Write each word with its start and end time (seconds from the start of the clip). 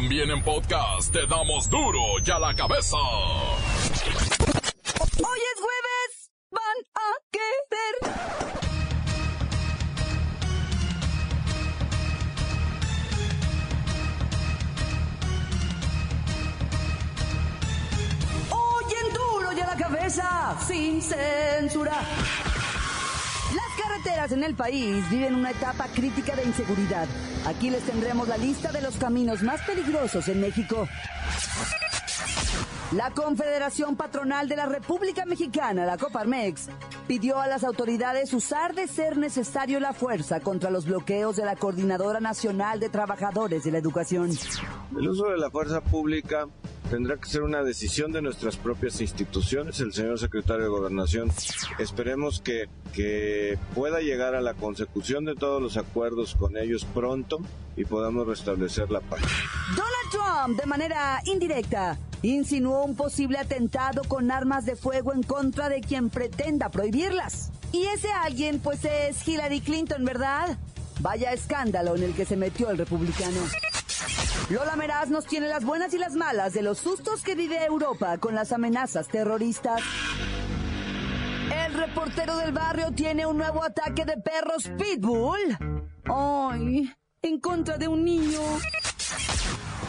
También 0.00 0.30
en 0.30 0.40
podcast 0.44 1.12
te 1.12 1.26
damos 1.26 1.68
duro 1.68 1.98
y 2.24 2.30
a 2.30 2.38
la 2.38 2.54
cabeza. 2.54 2.96
Hoy 5.16 5.40
es 5.42 5.60
jueves, 5.60 6.30
van 6.52 6.78
a 6.94 7.18
querer. 7.32 7.96
Hoy 18.50 18.84
en 19.02 19.12
duro 19.12 19.52
y 19.52 19.60
a 19.60 19.66
la 19.66 19.76
cabeza, 19.76 20.56
sin 20.64 21.02
censura. 21.02 22.04
Carreteras 23.98 24.32
en 24.32 24.44
el 24.44 24.54
país 24.54 25.10
viven 25.10 25.34
una 25.34 25.50
etapa 25.50 25.86
crítica 25.92 26.36
de 26.36 26.44
inseguridad. 26.44 27.08
Aquí 27.46 27.68
les 27.68 27.82
tendremos 27.82 28.28
la 28.28 28.36
lista 28.36 28.70
de 28.70 28.80
los 28.80 28.96
caminos 28.96 29.42
más 29.42 29.60
peligrosos 29.62 30.28
en 30.28 30.40
México. 30.40 30.86
La 32.92 33.10
Confederación 33.10 33.96
Patronal 33.96 34.48
de 34.48 34.54
la 34.54 34.66
República 34.66 35.26
Mexicana, 35.26 35.84
la 35.84 35.98
Coparmex, 35.98 36.68
pidió 37.08 37.40
a 37.40 37.48
las 37.48 37.64
autoridades 37.64 38.32
usar 38.32 38.74
de 38.74 38.86
ser 38.86 39.16
necesario 39.16 39.80
la 39.80 39.92
fuerza 39.92 40.38
contra 40.40 40.70
los 40.70 40.86
bloqueos 40.86 41.34
de 41.36 41.44
la 41.44 41.56
Coordinadora 41.56 42.20
Nacional 42.20 42.78
de 42.78 42.90
Trabajadores 42.90 43.64
de 43.64 43.72
la 43.72 43.78
Educación. 43.78 44.30
El 44.96 45.08
uso 45.08 45.26
de 45.26 45.38
la 45.38 45.50
fuerza 45.50 45.80
pública 45.80 46.46
tendrá 46.90 47.16
que 47.16 47.28
ser 47.28 47.42
una 47.42 47.62
decisión 47.62 48.12
de 48.12 48.22
nuestras 48.22 48.56
propias 48.56 49.00
instituciones, 49.00 49.80
el 49.80 49.92
señor 49.92 50.18
secretario 50.18 50.64
de 50.64 50.68
Gobernación. 50.68 51.30
Esperemos 51.78 52.40
que, 52.40 52.68
que 52.92 53.58
pueda 53.74 54.00
llegar 54.00 54.34
a 54.34 54.40
la 54.40 54.54
consecución 54.54 55.24
de 55.24 55.34
todos 55.34 55.62
los 55.62 55.76
acuerdos 55.76 56.34
con 56.34 56.56
ellos 56.56 56.84
pronto 56.84 57.40
y 57.76 57.84
podamos 57.84 58.26
restablecer 58.26 58.90
la 58.90 59.00
paz. 59.00 59.20
Donald 59.70 60.10
Trump, 60.10 60.60
de 60.60 60.66
manera 60.66 61.20
indirecta, 61.24 61.98
insinuó 62.22 62.84
un 62.84 62.96
posible 62.96 63.38
atentado 63.38 64.02
con 64.04 64.30
armas 64.30 64.64
de 64.64 64.76
fuego 64.76 65.12
en 65.12 65.22
contra 65.22 65.68
de 65.68 65.80
quien 65.80 66.10
pretenda 66.10 66.70
prohibirlas. 66.70 67.50
Y 67.72 67.84
ese 67.86 68.10
alguien, 68.10 68.60
pues 68.60 68.84
es 68.84 69.26
Hillary 69.26 69.60
Clinton, 69.60 70.04
¿verdad? 70.04 70.56
Vaya 71.00 71.32
escándalo 71.32 71.94
en 71.96 72.02
el 72.02 72.14
que 72.14 72.24
se 72.24 72.36
metió 72.36 72.70
el 72.70 72.78
republicano. 72.78 73.36
Lola 74.50 74.76
Meraz 74.76 75.10
nos 75.10 75.26
tiene 75.26 75.46
las 75.46 75.62
buenas 75.62 75.92
y 75.92 75.98
las 75.98 76.14
malas 76.14 76.54
de 76.54 76.62
los 76.62 76.78
sustos 76.78 77.22
que 77.22 77.34
vive 77.34 77.62
Europa 77.66 78.16
con 78.16 78.34
las 78.34 78.50
amenazas 78.52 79.06
terroristas. 79.06 79.82
El 81.66 81.74
reportero 81.74 82.34
del 82.38 82.52
barrio 82.52 82.90
tiene 82.92 83.26
un 83.26 83.36
nuevo 83.36 83.62
ataque 83.62 84.06
de 84.06 84.16
perros 84.16 84.70
pitbull. 84.78 85.58
¡Ay! 86.06 86.90
En 87.20 87.40
contra 87.40 87.76
de 87.76 87.88
un 87.88 88.02
niño. 88.02 88.40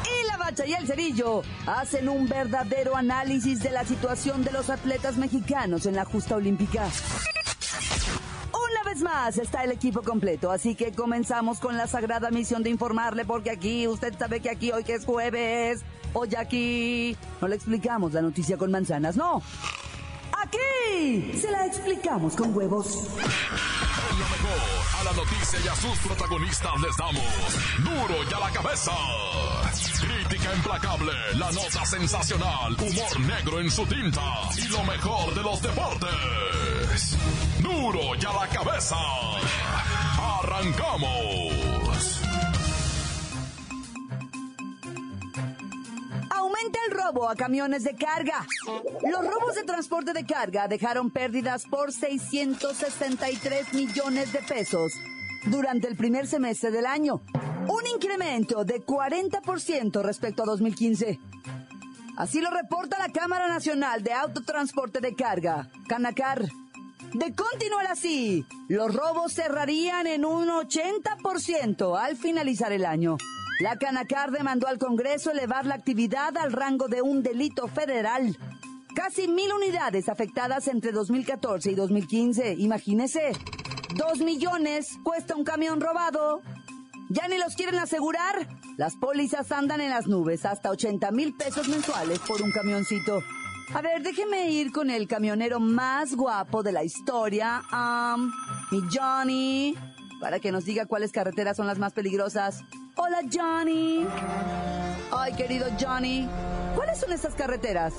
Y 0.04 0.28
la 0.28 0.36
bacha 0.36 0.66
y 0.66 0.74
el 0.74 0.86
cerillo 0.86 1.42
hacen 1.66 2.10
un 2.10 2.28
verdadero 2.28 2.98
análisis 2.98 3.64
de 3.64 3.72
la 3.72 3.86
situación 3.86 4.44
de 4.44 4.52
los 4.52 4.70
atletas 4.70 5.16
mexicanos 5.16 5.86
en 5.86 5.96
la 5.96 6.04
justa 6.04 6.36
olímpica. 6.36 6.86
Más 9.02 9.38
está 9.38 9.64
el 9.64 9.72
equipo 9.72 10.02
completo, 10.02 10.52
así 10.52 10.76
que 10.76 10.92
comenzamos 10.92 11.60
con 11.60 11.78
la 11.78 11.88
sagrada 11.88 12.32
misión 12.32 12.64
de 12.64 12.70
informarle, 12.70 13.24
porque 13.24 13.50
aquí, 13.50 13.88
usted 13.88 14.14
sabe 14.18 14.42
que 14.42 14.50
aquí 14.50 14.72
hoy 14.72 14.84
que 14.84 14.96
es 14.96 15.06
jueves, 15.06 15.82
hoy 16.14 16.36
aquí, 16.36 17.16
no 17.40 17.48
le 17.48 17.56
explicamos 17.56 18.14
la 18.14 18.22
noticia 18.22 18.58
con 18.58 18.72
manzanas, 18.72 19.16
no. 19.16 19.42
Aquí 20.42 21.32
se 21.38 21.52
la 21.52 21.66
explicamos 21.66 22.36
con 22.36 22.56
huevos. 22.56 23.08
A 25.00 25.04
la 25.04 25.14
noticia 25.14 25.60
y 25.64 25.68
a 25.68 25.76
sus 25.76 25.98
protagonistas 26.00 26.72
les 26.82 26.98
damos 26.98 27.24
duro 27.80 28.24
y 28.30 28.34
a 28.34 28.40
la 28.40 28.52
cabeza. 28.52 28.92
Crítica 30.00 30.56
implacable, 30.56 31.12
la 31.36 31.52
nota 31.52 31.86
sensacional, 31.86 32.74
humor 32.74 33.20
negro 33.20 33.60
en 33.60 33.70
su 33.72 33.86
tinta 33.86 34.22
y 34.58 34.68
lo 34.70 34.84
mejor 34.84 35.34
de 35.36 35.44
los 35.44 35.62
deportes. 35.62 37.18
Duro 37.62 38.16
y 38.16 38.26
a 38.26 38.34
la 38.34 38.48
cabeza. 38.48 38.96
Arrancamos. 40.42 42.22
Aumenta 46.30 46.80
el 46.88 46.94
robo 46.94 47.30
a 47.30 47.36
camiones 47.36 47.84
de 47.84 47.96
carga. 47.96 48.46
Los 49.10 49.26
robos 49.26 49.56
de 49.56 49.64
transporte 49.64 50.14
de 50.14 50.26
carga 50.26 50.68
dejaron 50.68 51.12
pérdidas 51.12 51.66
por 51.66 51.92
663 51.92 53.74
millones 53.74 54.32
de 54.32 54.40
pesos 54.40 54.94
durante 55.46 55.88
el 55.88 55.96
primer 55.96 56.28
semestre 56.28 56.72
del 56.72 56.86
año, 56.86 57.22
un 57.68 57.88
incremento 57.94 58.64
de 58.66 58.86
40% 58.86 60.02
respecto 60.02 60.44
a 60.44 60.46
2015. 60.46 61.20
Así 62.18 62.42
lo 62.42 62.52
reporta 62.52 63.00
la 63.00 63.12
Cámara 63.14 63.48
Nacional 63.48 64.04
de 64.04 64.14
Autotransporte 64.14 65.00
de 65.00 65.16
Carga, 65.16 65.70
Canacar. 65.88 66.50
De 67.14 67.34
continuar 67.34 67.88
así, 67.88 68.46
los 68.68 68.94
robos 68.94 69.34
cerrarían 69.34 70.06
en 70.06 70.26
un 70.26 70.48
80% 70.48 72.00
al 72.00 72.16
finalizar 72.16 72.72
el 72.72 72.86
año. 72.86 73.18
La 73.60 73.78
Canacar 73.78 74.32
demandó 74.32 74.68
al 74.68 74.78
Congreso 74.78 75.32
elevar 75.32 75.66
la 75.66 75.76
actividad 75.76 76.38
al 76.38 76.52
rango 76.52 76.88
de 76.88 77.02
un 77.02 77.24
delito 77.24 77.68
federal. 77.68 78.38
Casi 78.94 79.28
mil 79.28 79.52
unidades 79.52 80.08
afectadas 80.08 80.68
entre 80.68 80.92
2014 80.92 81.72
y 81.72 81.76
2015. 81.76 82.56
Imagínese. 82.60 83.32
Dos 83.96 84.20
millones 84.20 84.98
cuesta 85.04 85.36
un 85.36 85.44
camión 85.44 85.82
robado. 85.82 86.42
¿Ya 87.10 87.28
ni 87.28 87.40
los 87.40 87.56
quieren 87.56 87.80
asegurar? 87.80 88.48
Las 88.78 88.96
pólizas 88.96 89.52
andan 89.52 89.82
en 89.82 89.90
las 89.90 90.06
nubes, 90.06 90.46
hasta 90.46 90.70
80 90.70 91.10
mil 91.12 91.36
pesos 91.36 91.68
mensuales 91.68 92.20
por 92.20 92.42
un 92.44 92.52
camioncito. 92.52 93.20
A 93.74 93.82
ver, 93.82 94.02
déjeme 94.02 94.50
ir 94.50 94.72
con 94.72 94.90
el 94.90 95.08
camionero 95.08 95.60
más 95.60 96.16
guapo 96.16 96.64
de 96.64 96.72
la 96.72 96.84
historia, 96.84 97.62
um, 97.72 98.32
mi 98.72 98.82
Johnny, 98.92 99.76
para 100.20 100.40
que 100.40 100.52
nos 100.52 100.66
diga 100.66 100.88
cuáles 100.88 101.12
carreteras 101.12 101.56
son 101.56 101.68
las 101.68 101.78
más 101.78 101.94
peligrosas. 101.94 102.64
Hola, 102.96 103.20
Johnny. 103.32 104.08
Ay, 105.12 105.34
querido 105.34 105.68
Johnny, 105.80 106.28
¿cuáles 106.76 107.00
son 107.00 107.14
estas 107.14 107.36
carreteras? 107.36 107.94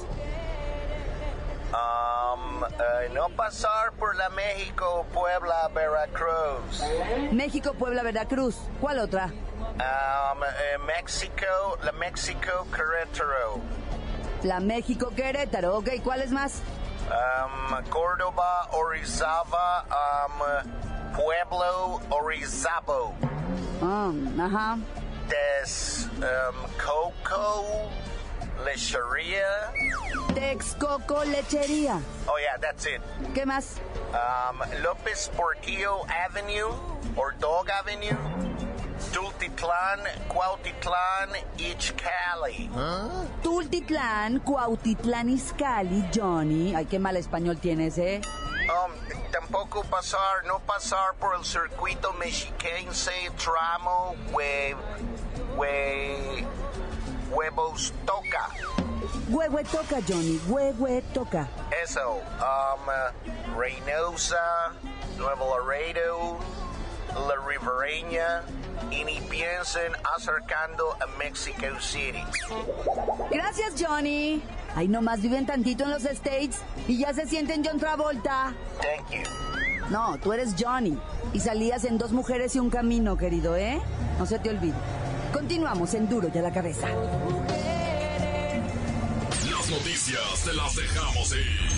Um, 1.72 2.64
no 3.14 3.28
pasar 3.36 3.92
por 3.92 4.16
la 4.16 4.28
México, 4.30 5.06
Puebla, 5.14 5.70
Veracruz. 5.72 6.82
México, 7.30 7.74
Puebla, 7.74 8.02
Veracruz. 8.02 8.56
¿Cuál 8.80 8.98
otra? 8.98 9.26
Um, 9.26 10.42
eh, 10.42 10.78
México, 10.84 11.78
la 11.84 11.92
México, 11.92 12.66
Querétaro. 12.74 13.79
La 14.42 14.60
México, 14.60 15.10
Querétaro. 15.14 15.76
Ok, 15.76 16.02
¿cuáles 16.02 16.30
más? 16.30 16.62
Um, 17.10 17.82
Córdoba, 17.90 18.68
Orizaba, 18.72 19.84
um, 19.90 21.12
Pueblo, 21.14 22.00
Orizabo. 22.10 23.14
Ah, 23.82 24.12
ajá. 24.40 24.78
Des, 25.28 26.08
um, 26.16 26.66
Coco, 26.78 27.90
Lecheria. 28.64 29.72
Texcoco, 30.34 31.24
Lechería. 31.24 32.00
Oh 32.26 32.38
yeah, 32.38 32.56
that's 32.60 32.86
it. 32.86 33.00
¿Qué 33.34 33.44
más? 33.44 33.76
Um, 34.12 34.60
López 34.82 35.30
Portillo 35.36 36.04
Avenue 36.08 36.72
or 37.16 37.32
Dog 37.38 37.68
Avenue. 37.70 38.16
Tultitlán, 39.12 40.00
Cuautitlán, 40.28 41.30
Ixcali. 41.58 42.70
Tultitlán, 43.42 44.40
Cuautitlán, 44.40 45.28
Izcalli, 45.28 46.04
Johnny. 46.14 46.74
Ay, 46.74 46.86
qué 46.86 46.98
mal 46.98 47.16
español 47.16 47.58
tienes, 47.58 47.98
¿eh? 47.98 48.20
Um, 48.70 48.92
tampoco 49.32 49.82
pasar, 49.84 50.44
no 50.46 50.60
pasar 50.60 51.14
por 51.18 51.34
el 51.36 51.44
circuito 51.44 52.12
mexiquense, 52.12 53.12
tramo, 53.36 54.14
hue, 54.32 54.76
hue, 55.56 56.46
huevos 57.30 57.92
toca. 58.06 58.48
Huehue 59.28 59.64
toca, 59.64 60.00
Johnny. 60.06 60.40
Huehue 60.48 61.02
toca. 61.12 61.48
Eso, 61.82 62.20
um, 62.40 63.56
Reynosa, 63.56 64.72
Nuevo 65.16 65.58
Laredo, 65.58 66.38
La 67.14 67.34
Ribereña, 67.46 68.42
y 68.90 69.04
ni 69.04 69.20
piensen 69.22 69.92
acercando 70.16 70.96
a 71.00 71.06
Mexico 71.18 71.66
City. 71.80 72.22
Gracias, 73.30 73.74
Johnny. 73.78 74.42
Ahí 74.76 74.88
nomás 74.88 75.20
viven 75.20 75.46
tantito 75.46 75.84
en 75.84 75.90
los 75.90 76.04
States 76.04 76.58
y 76.86 76.98
ya 76.98 77.12
se 77.12 77.26
sienten 77.26 77.64
John 77.64 77.78
Travolta. 77.78 78.54
Thank 78.80 79.10
you. 79.10 79.30
No, 79.90 80.18
tú 80.18 80.32
eres 80.32 80.54
Johnny. 80.58 80.96
Y 81.32 81.40
salías 81.40 81.84
en 81.84 81.98
dos 81.98 82.12
mujeres 82.12 82.54
y 82.54 82.60
un 82.60 82.70
camino, 82.70 83.16
querido, 83.16 83.56
¿eh? 83.56 83.80
No 84.18 84.26
se 84.26 84.38
te 84.38 84.50
olvide. 84.50 84.74
Continuamos 85.32 85.94
en 85.94 86.08
Duro 86.08 86.28
y 86.32 86.38
a 86.38 86.42
la 86.42 86.52
cabeza. 86.52 86.88
Las 89.50 89.70
noticias 89.70 90.44
te 90.44 90.52
las 90.54 90.76
dejamos 90.76 91.32
ir. 91.32 91.70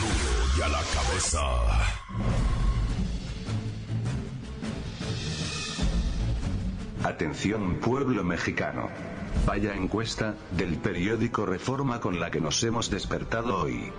Duro 0.00 0.58
y 0.58 0.62
a 0.62 0.68
la 0.68 0.82
cabeza. 0.82 1.95
Atención 7.06 7.76
pueblo 7.76 8.24
mexicano. 8.24 8.88
Vaya 9.46 9.76
encuesta, 9.76 10.34
del 10.50 10.74
periódico 10.74 11.46
Reforma 11.46 12.00
con 12.00 12.18
la 12.18 12.32
que 12.32 12.40
nos 12.40 12.60
hemos 12.64 12.90
despertado 12.90 13.62
hoy. 13.62 13.92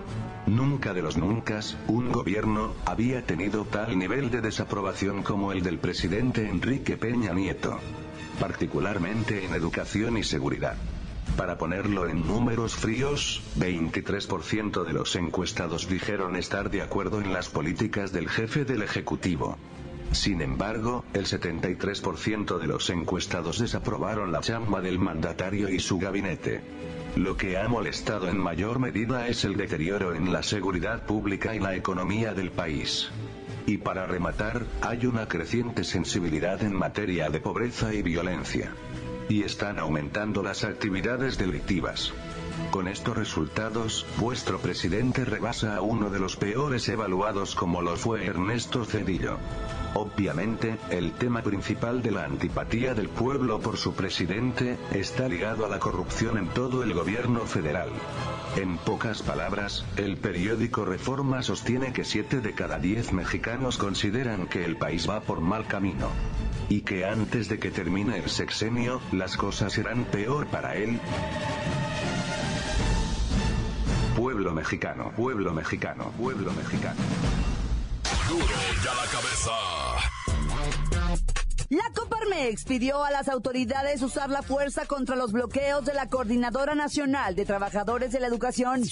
Nunca 0.46 0.94
de 0.94 1.02
los 1.02 1.16
nunca, 1.16 1.62
un 1.88 2.12
gobierno, 2.12 2.74
había 2.86 3.26
tenido 3.26 3.64
tal 3.64 3.98
nivel 3.98 4.30
de 4.30 4.42
desaprobación 4.42 5.24
como 5.24 5.54
el 5.54 5.64
del 5.64 5.80
presidente 5.80 6.50
Enrique 6.50 6.98
Peña 6.98 7.32
Nieto. 7.32 7.80
Particularmente 8.42 9.46
en 9.46 9.54
educación 9.54 10.18
y 10.18 10.24
seguridad. 10.24 10.76
Para 11.38 11.58
ponerlo 11.58 12.10
en 12.10 12.28
números 12.28 12.76
fríos, 12.76 13.42
23% 13.58 14.84
de 14.84 14.92
los 14.92 15.16
encuestados 15.16 15.88
dijeron 15.88 16.36
estar 16.36 16.70
de 16.70 16.82
acuerdo 16.82 17.22
en 17.22 17.32
las 17.32 17.48
políticas 17.48 18.12
del 18.12 18.28
jefe 18.28 18.66
del 18.66 18.82
Ejecutivo. 18.82 19.58
Sin 20.12 20.42
embargo, 20.42 21.04
el 21.14 21.26
73% 21.26 22.58
de 22.58 22.68
los 22.68 22.90
encuestados 22.90 23.60
desaprobaron 23.60 24.32
la 24.32 24.40
chamba 24.40 24.82
del 24.82 25.00
mandatario 25.00 25.70
y 25.70 25.80
su 25.80 26.00
gabinete. 26.00 26.62
Lo 27.16 27.36
que 27.36 27.58
ha 27.58 27.68
molestado 27.68 28.30
en 28.30 28.38
mayor 28.38 28.80
medida 28.80 29.28
es 29.28 29.44
el 29.44 29.58
deterioro 29.58 30.14
en 30.16 30.32
la 30.32 30.44
seguridad 30.44 31.06
pública 31.06 31.56
y 31.56 31.60
la 31.60 31.76
economía 31.76 32.34
del 32.34 32.52
país. 32.52 33.10
Y 33.66 33.78
para 33.80 34.06
rematar, 34.06 34.66
hay 34.82 35.06
una 35.08 35.28
creciente 35.28 35.84
sensibilidad 35.84 36.62
en 36.64 36.74
materia 36.74 37.30
de 37.30 37.42
pobreza 37.42 37.94
y 37.94 38.02
violencia. 38.02 38.72
Y 39.28 39.44
están 39.44 39.78
aumentando 39.78 40.42
las 40.42 40.64
actividades 40.64 41.38
delictivas. 41.38 42.14
Con 42.72 42.88
estos 42.88 43.18
resultados, 43.18 44.06
vuestro 44.18 44.60
presidente 44.60 45.26
rebasa 45.26 45.76
a 45.76 45.82
uno 45.82 46.10
de 46.10 46.20
los 46.20 46.36
peores 46.36 46.88
evaluados 46.90 47.56
como 47.56 47.82
lo 47.82 47.96
fue 47.96 48.26
Ernesto 48.26 48.86
Cedillo. 48.86 49.38
Obviamente, 49.94 50.78
el 50.90 51.14
tema 51.14 51.42
principal 51.42 52.04
de 52.04 52.12
la 52.12 52.26
antipatía 52.26 52.94
del 52.94 53.10
pueblo 53.10 53.60
por 53.60 53.78
su 53.78 53.94
presidente, 53.94 54.78
está 54.92 55.28
ligado 55.28 55.66
a 55.66 55.70
la 55.70 55.80
corrupción 55.80 56.38
en 56.38 56.48
todo 56.50 56.84
el 56.84 56.94
gobierno 56.94 57.42
federal. 57.48 57.90
En 58.56 58.78
pocas 58.78 59.22
palabras, 59.22 59.86
el 59.98 60.18
periódico 60.18 60.86
Reforma 60.86 61.42
sostiene 61.42 61.94
que 61.94 62.04
7 62.04 62.42
de 62.42 62.54
cada 62.54 62.80
10 62.80 63.14
mexicanos 63.14 63.78
consideran 63.78 64.48
que 64.48 64.66
el 64.66 64.78
país 64.78 65.10
va 65.10 65.22
por 65.22 65.42
mal 65.42 65.68
camino. 65.68 66.10
Y 66.70 66.82
que 66.82 67.06
antes 67.06 67.50
de 67.50 67.60
que 67.60 67.72
termine 67.72 68.18
el 68.18 68.30
sexenio, 68.30 69.02
las 69.12 69.38
cosas 69.38 69.74
serán 69.74 70.06
peor 70.06 70.48
para 70.48 70.76
él. 70.76 71.00
Pueblo 74.48 74.62
mexicano, 74.62 75.12
pueblo 75.18 75.54
mexicano, 75.54 76.14
pueblo 76.18 76.54
mexicano. 76.54 77.02
Duro 78.30 78.46
ya 78.82 78.94
la 78.94 79.06
cabeza. 79.12 79.52
La 81.68 81.92
Coparmex 81.94 82.64
pidió 82.64 83.04
a 83.04 83.12
las 83.12 83.28
autoridades 83.28 84.02
usar 84.02 84.30
la 84.30 84.42
fuerza 84.44 84.86
contra 84.86 85.18
los 85.18 85.34
bloqueos 85.34 85.84
de 85.84 85.94
la 85.94 86.08
Coordinadora 86.08 86.76
Nacional 86.76 87.36
de 87.36 87.44
Trabajadores 87.44 88.14
de 88.14 88.22
la 88.22 88.28
Educación. 88.28 88.84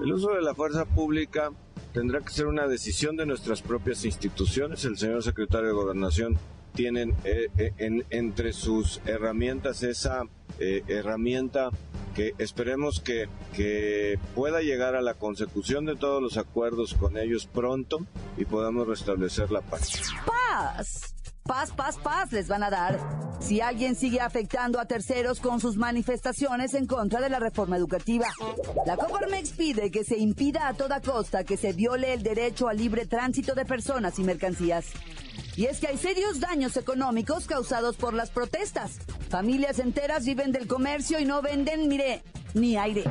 El 0.00 0.10
uso 0.10 0.30
de 0.30 0.40
la 0.40 0.54
fuerza 0.54 0.86
pública 0.86 1.50
tendrá 1.92 2.20
que 2.20 2.30
ser 2.30 2.46
una 2.46 2.66
decisión 2.66 3.14
de 3.16 3.26
nuestras 3.26 3.60
propias 3.60 4.06
instituciones. 4.06 4.86
El 4.86 4.96
señor 4.96 5.22
secretario 5.22 5.66
de 5.66 5.74
Gobernación 5.74 6.38
tiene 6.74 7.14
eh, 7.24 7.48
eh, 7.58 7.72
en, 7.76 8.06
entre 8.08 8.54
sus 8.54 9.02
herramientas 9.04 9.82
esa 9.82 10.22
eh, 10.58 10.82
herramienta 10.88 11.68
que 12.18 12.34
esperemos 12.38 12.98
que, 12.98 13.28
que 13.54 14.18
pueda 14.34 14.60
llegar 14.60 14.96
a 14.96 15.02
la 15.02 15.14
consecución 15.14 15.84
de 15.84 15.94
todos 15.94 16.20
los 16.20 16.36
acuerdos 16.36 16.94
con 16.94 17.16
ellos 17.16 17.46
pronto 17.46 18.00
y 18.36 18.44
podamos 18.44 18.88
restablecer 18.88 19.52
la 19.52 19.60
paz. 19.60 20.02
¡Paz! 20.26 21.14
Paz, 21.48 21.70
paz, 21.70 21.96
paz 21.96 22.30
les 22.30 22.46
van 22.46 22.62
a 22.62 22.68
dar 22.68 23.00
si 23.40 23.62
alguien 23.62 23.96
sigue 23.96 24.20
afectando 24.20 24.78
a 24.78 24.84
terceros 24.84 25.40
con 25.40 25.60
sus 25.60 25.78
manifestaciones 25.78 26.74
en 26.74 26.86
contra 26.86 27.22
de 27.22 27.30
la 27.30 27.38
reforma 27.38 27.78
educativa. 27.78 28.26
La 28.84 28.98
Coparmex 28.98 29.52
pide 29.52 29.90
que 29.90 30.04
se 30.04 30.18
impida 30.18 30.68
a 30.68 30.74
toda 30.74 31.00
costa 31.00 31.44
que 31.44 31.56
se 31.56 31.72
viole 31.72 32.12
el 32.12 32.22
derecho 32.22 32.68
al 32.68 32.76
libre 32.76 33.06
tránsito 33.06 33.54
de 33.54 33.64
personas 33.64 34.18
y 34.18 34.24
mercancías. 34.24 34.88
Y 35.56 35.64
es 35.64 35.80
que 35.80 35.86
hay 35.88 35.96
serios 35.96 36.38
daños 36.38 36.76
económicos 36.76 37.46
causados 37.46 37.96
por 37.96 38.12
las 38.12 38.28
protestas. 38.28 38.98
Familias 39.30 39.78
enteras 39.78 40.26
viven 40.26 40.52
del 40.52 40.66
comercio 40.66 41.18
y 41.18 41.24
no 41.24 41.40
venden, 41.40 41.88
mire, 41.88 42.22
ni 42.58 42.76
aire. 42.76 43.04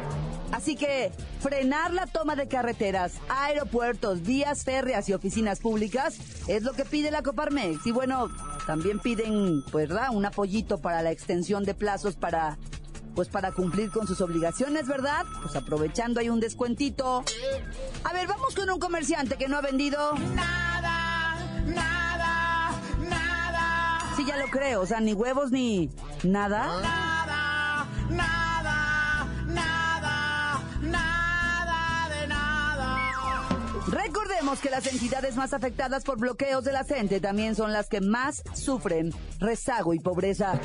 Así 0.52 0.76
que 0.76 1.12
frenar 1.42 1.94
la 1.94 2.06
toma 2.08 2.36
de 2.36 2.48
carreteras, 2.48 3.14
aeropuertos, 3.28 4.22
vías 4.22 4.64
férreas 4.64 5.10
y 5.10 5.14
oficinas 5.14 5.60
públicas 5.60 6.18
es 6.48 6.64
lo 6.64 6.74
que 6.74 6.86
pide 6.86 7.12
la 7.12 7.22
Coparmex. 7.22 7.86
Y 7.86 7.92
bueno, 7.92 8.30
también 8.66 9.00
piden, 9.00 9.64
pues, 9.72 9.90
¿verdad? 9.90 10.08
Un 10.14 10.26
apoyito 10.26 10.78
para 10.80 11.02
la 11.02 11.12
extensión 11.12 11.64
de 11.66 11.74
plazos 11.74 12.16
para, 12.16 12.58
pues, 13.14 13.28
para 13.28 13.52
cumplir 13.52 13.92
con 13.92 14.08
sus 14.08 14.22
obligaciones, 14.22 14.88
¿verdad? 14.88 15.26
Pues 15.42 15.56
aprovechando 15.58 16.22
hay 16.22 16.30
un 16.30 16.40
descuentito. 16.40 17.26
A 18.06 18.14
ver, 18.14 18.28
vamos 18.28 18.56
con 18.56 18.70
un 18.70 18.80
comerciante 18.80 19.36
que 19.36 19.50
no 19.50 19.58
ha 19.58 19.62
vendido 19.62 20.14
Nada, 20.34 21.36
nada, 21.66 22.72
nada, 23.10 24.14
Sí, 24.16 24.26
ya 24.26 24.38
lo 24.38 24.48
creo, 24.48 24.82
o 24.82 24.86
sea, 24.86 25.02
ni 25.02 25.12
huevos 25.14 25.52
ni 25.52 25.90
nada. 26.24 26.68
nada, 26.82 27.88
nada, 28.10 28.37
Recordemos 34.48 34.64
que 34.64 34.70
las 34.70 34.94
entidades 34.94 35.36
más 35.36 35.52
afectadas 35.52 36.06
por 36.06 36.18
bloqueos 36.20 36.64
de 36.64 36.72
la 36.72 36.86
gente 36.86 37.20
también 37.20 37.54
son 37.54 37.74
las 37.74 37.90
que 37.90 38.00
más 38.00 38.44
sufren 38.54 39.14
rezago 39.40 39.94
y 39.94 40.00
pobreza. 40.00 40.58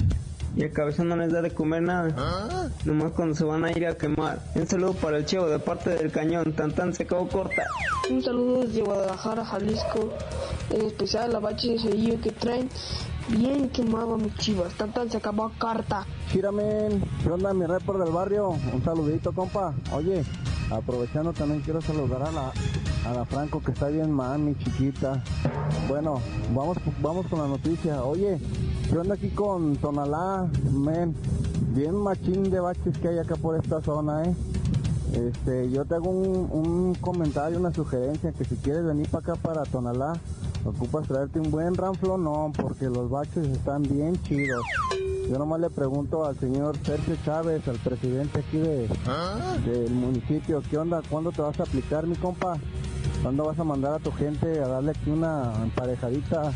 Y 0.56 0.64
a 0.64 0.72
cabezón 0.72 1.10
no 1.10 1.18
les 1.18 1.32
da 1.32 1.42
de 1.42 1.52
comer 1.52 1.82
nada. 1.82 2.70
Nomás 2.86 3.12
cuando 3.12 3.36
se 3.36 3.44
van 3.44 3.66
a 3.66 3.72
ir 3.72 3.86
a 3.86 3.98
quemar. 3.98 4.40
Un 4.56 4.66
saludo 4.66 4.94
para 4.94 5.18
el 5.18 5.26
chavo 5.26 5.48
de 5.48 5.60
parte 5.60 5.90
del 5.90 6.12
cañón. 6.12 6.54
Tan 6.54 6.72
tan 6.72 6.94
se 6.94 7.04
acabó 7.04 7.28
corta. 7.28 7.64
Un 8.10 8.24
saludo 8.24 8.62
desde 8.62 8.82
Guadalajara, 8.82 9.44
Jalisco, 9.44 10.14
en 10.70 10.86
especial 10.86 11.24
a 11.24 11.28
la 11.28 11.40
bache 11.40 11.72
de 11.72 11.80
cerillo 11.80 12.22
que 12.22 12.32
traen 12.32 12.70
bien 13.30 13.70
quemado 13.70 14.14
a 14.14 14.18
mis 14.18 14.34
chivas. 14.36 14.74
Tan 14.76 14.94
tan 14.94 15.12
se 15.12 15.18
acabó 15.18 15.52
carta. 15.60 16.06
Giramen, 16.30 17.04
¿qué 17.24 17.30
onda 17.30 17.54
mi 17.54 17.66
report 17.66 18.00
del 18.00 18.14
barrio? 18.14 18.50
Un 18.50 18.84
saludito, 18.84 19.34
compa. 19.34 19.74
Oye, 19.92 20.24
aprovechando 20.72 21.34
también 21.34 21.62
quiero 21.62 21.82
saludar 21.82 22.24
a 22.24 22.32
la, 22.32 22.54
a 23.06 23.14
la 23.14 23.26
Franco 23.26 23.62
que 23.62 23.72
está 23.72 23.88
bien 23.90 24.10
mami, 24.12 24.56
chiquita. 24.56 25.22
Bueno, 25.90 26.22
vamos, 26.54 26.78
vamos 27.02 27.28
con 27.28 27.40
la 27.40 27.48
noticia. 27.48 28.04
Oye, 28.04 28.40
¿qué 28.90 28.98
onda 28.98 29.16
aquí 29.16 29.30
con 29.30 29.76
Tonalá? 29.78 30.48
Bien 31.74 31.96
machín 31.96 32.50
de 32.50 32.60
baches 32.60 32.98
que 32.98 33.10
hay 33.10 33.20
acá 33.20 33.36
por 33.36 33.56
esta 33.56 33.82
zona, 33.82 34.24
¿eh? 34.24 34.36
Este, 35.14 35.70
yo 35.72 35.86
te 35.86 35.96
hago 35.96 36.10
un, 36.10 36.96
comentario, 37.00 37.60
una 37.60 37.74
sugerencia, 37.74 38.32
que 38.32 38.46
si 38.46 38.56
quieres 38.56 38.84
venir 38.84 39.08
para 39.10 39.34
acá 39.34 39.36
para 39.36 39.64
Tonalá, 39.64 40.14
ocupas 40.66 41.08
traerte 41.08 41.40
un 41.40 41.52
buen 41.52 41.76
ranflonón, 41.76 42.54
porque 42.54 42.86
los 42.86 43.10
baches 43.10 43.48
están 43.48 43.84
bien 43.84 44.22
chidos. 44.24 44.64
Yo 45.30 45.38
nomás 45.38 45.60
le 45.60 45.70
pregunto 45.70 46.26
al 46.26 46.38
señor 46.38 46.78
Sergio 46.84 47.16
Chávez, 47.24 47.68
al 47.68 47.78
presidente 47.78 48.40
aquí 48.40 48.58
de, 48.58 48.88
del 49.66 49.92
municipio, 49.92 50.62
¿qué 50.70 50.78
onda? 50.78 51.02
¿Cuándo 51.10 51.32
te 51.32 51.42
vas 51.42 51.60
a 51.60 51.64
aplicar, 51.64 52.06
mi 52.06 52.16
compa? 52.16 52.58
¿Cuándo 53.22 53.46
vas 53.46 53.60
a 53.60 53.64
mandar 53.64 53.94
a 53.94 54.00
tu 54.00 54.12
gente 54.12 54.60
a 54.62 54.68
darle 54.68 54.92
aquí 54.92 55.10
una 55.10 55.52
emparejadita? 55.64 56.52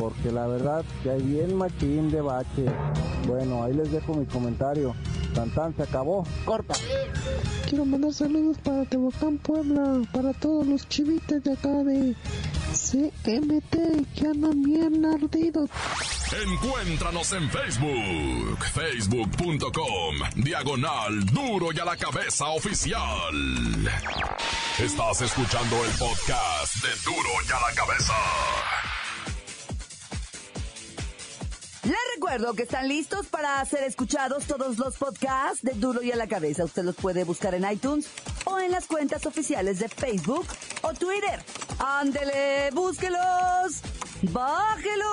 Porque 0.00 0.32
la 0.32 0.46
verdad 0.46 0.84
que 1.02 1.10
hay 1.10 1.22
bien 1.22 1.56
machín 1.56 2.10
de 2.10 2.22
bache. 2.22 2.64
Bueno, 3.26 3.62
ahí 3.62 3.74
les 3.74 3.92
dejo 3.92 4.14
mi 4.14 4.24
comentario. 4.24 4.94
Tan 5.34 5.76
se 5.76 5.82
acabó. 5.82 6.26
Corta. 6.44 6.74
Quiero 7.68 7.84
mandar 7.84 8.12
saludos 8.12 8.58
para 8.64 8.84
Tehuacán, 8.84 9.38
Puebla, 9.38 10.02
para 10.12 10.32
todos 10.32 10.66
los 10.66 10.88
chivites 10.88 11.44
de 11.44 11.52
acá 11.52 11.68
de 11.84 12.16
CMT 12.72 14.06
que 14.16 14.26
andan 14.26 14.62
bien 14.62 15.04
ardidos. 15.04 15.70
Encuéntranos 16.32 17.32
en 17.32 17.50
Facebook, 17.50 18.64
facebook.com, 18.72 20.14
diagonal 20.36 21.24
duro 21.26 21.68
y 21.72 21.78
a 21.78 21.84
la 21.84 21.96
cabeza 21.96 22.48
oficial. 22.48 23.34
Estás 24.78 25.22
escuchando 25.22 25.84
el 25.84 25.90
podcast 25.92 26.76
de 26.82 26.90
duro 27.04 27.28
y 27.48 27.52
a 27.52 27.68
la 27.68 27.74
cabeza. 27.74 28.14
Recuerdo 32.30 32.54
que 32.54 32.62
están 32.62 32.86
listos 32.86 33.26
para 33.26 33.64
ser 33.64 33.82
escuchados 33.82 34.44
todos 34.44 34.78
los 34.78 34.96
podcasts 34.96 35.62
de 35.62 35.72
Duro 35.72 36.00
y 36.00 36.12
a 36.12 36.16
la 36.16 36.28
Cabeza. 36.28 36.62
Usted 36.62 36.84
los 36.84 36.94
puede 36.94 37.24
buscar 37.24 37.56
en 37.56 37.68
iTunes 37.68 38.06
o 38.44 38.60
en 38.60 38.70
las 38.70 38.86
cuentas 38.86 39.26
oficiales 39.26 39.80
de 39.80 39.88
Facebook 39.88 40.46
o 40.82 40.94
Twitter. 40.94 41.42
Ándele, 41.80 42.70
búsquelos, 42.70 43.82
bájelos. 44.30 45.08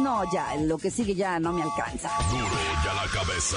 No, 0.00 0.30
ya, 0.30 0.54
lo 0.56 0.76
que 0.76 0.90
sigue 0.90 1.14
ya 1.14 1.40
no 1.40 1.54
me 1.54 1.62
alcanza. 1.62 2.10
Duro 2.30 2.44
y 2.44 2.86
a 2.86 2.94
la 2.94 3.10
cabeza. 3.10 3.56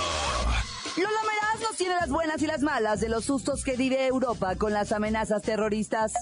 Lola 0.96 1.20
Meraz 1.24 1.70
nos 1.70 1.76
tiene 1.76 1.96
las 1.96 2.10
buenas 2.10 2.42
y 2.42 2.48
las 2.48 2.62
malas 2.62 3.02
de 3.02 3.10
los 3.10 3.26
sustos 3.26 3.66
que 3.66 3.76
vive 3.76 4.08
Europa 4.08 4.56
con 4.56 4.72
las 4.72 4.94
amenazas 4.94 5.42
terroristas. 5.42 6.14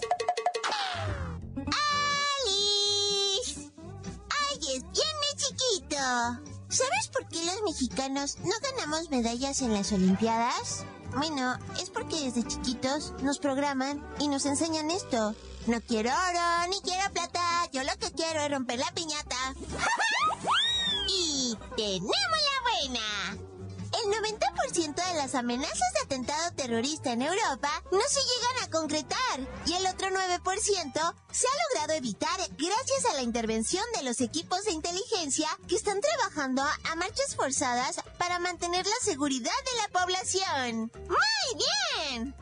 ¿Sabes 6.69 7.07
por 7.13 7.27
qué 7.27 7.43
los 7.45 7.61
mexicanos 7.63 8.37
no 8.39 8.53
ganamos 8.61 9.09
medallas 9.09 9.61
en 9.61 9.73
las 9.73 9.91
Olimpiadas? 9.91 10.85
Bueno, 11.15 11.57
es 11.81 11.89
porque 11.89 12.19
desde 12.19 12.47
chiquitos 12.47 13.13
nos 13.21 13.39
programan 13.39 14.05
y 14.19 14.27
nos 14.27 14.45
enseñan 14.45 14.91
esto. 14.91 15.35
No 15.67 15.81
quiero 15.81 16.11
oro, 16.11 16.69
ni 16.69 16.79
quiero 16.81 17.11
plata, 17.11 17.69
yo 17.71 17.83
lo 17.83 17.97
que 17.99 18.11
quiero 18.11 18.41
es 18.41 18.51
romper 18.51 18.79
la 18.79 18.91
piñata. 18.93 19.35
y 21.09 21.57
tenemos 21.75 22.11
la 22.11 22.89
buena. 22.89 23.44
El 24.05 24.11
90% 24.11 24.95
de 24.95 25.13
las 25.15 25.33
amenazas 25.33 25.93
de 25.93 26.01
atentado 26.03 26.51
terrorista 26.51 27.11
en 27.11 27.23
Europa 27.23 27.71
no 27.91 28.01
se 28.07 28.19
llegan 28.19 28.63
a 28.63 28.69
concretar 28.69 29.39
y 29.65 29.73
el 29.73 29.87
otro 29.87 30.09
9% 30.09 31.15
se 31.31 31.47
ha 31.47 31.73
logrado 31.73 31.93
evitar 31.93 32.37
gracias 32.55 33.05
a 33.09 33.15
la 33.15 33.23
intervención 33.23 33.83
de 33.95 34.03
los 34.03 34.21
equipos 34.21 34.63
de 34.65 34.73
inteligencia 34.73 35.47
que 35.67 35.75
están 35.75 36.01
trabajando 36.01 36.61
a 36.61 36.95
marchas 36.95 37.35
forzadas 37.35 37.99
para 38.19 38.37
mantener 38.37 38.85
la 38.85 38.99
seguridad 39.01 39.51
de 39.65 39.81
la 39.81 39.99
población. 39.99 40.91
¡Muy 41.07 41.63
bien! 42.05 42.35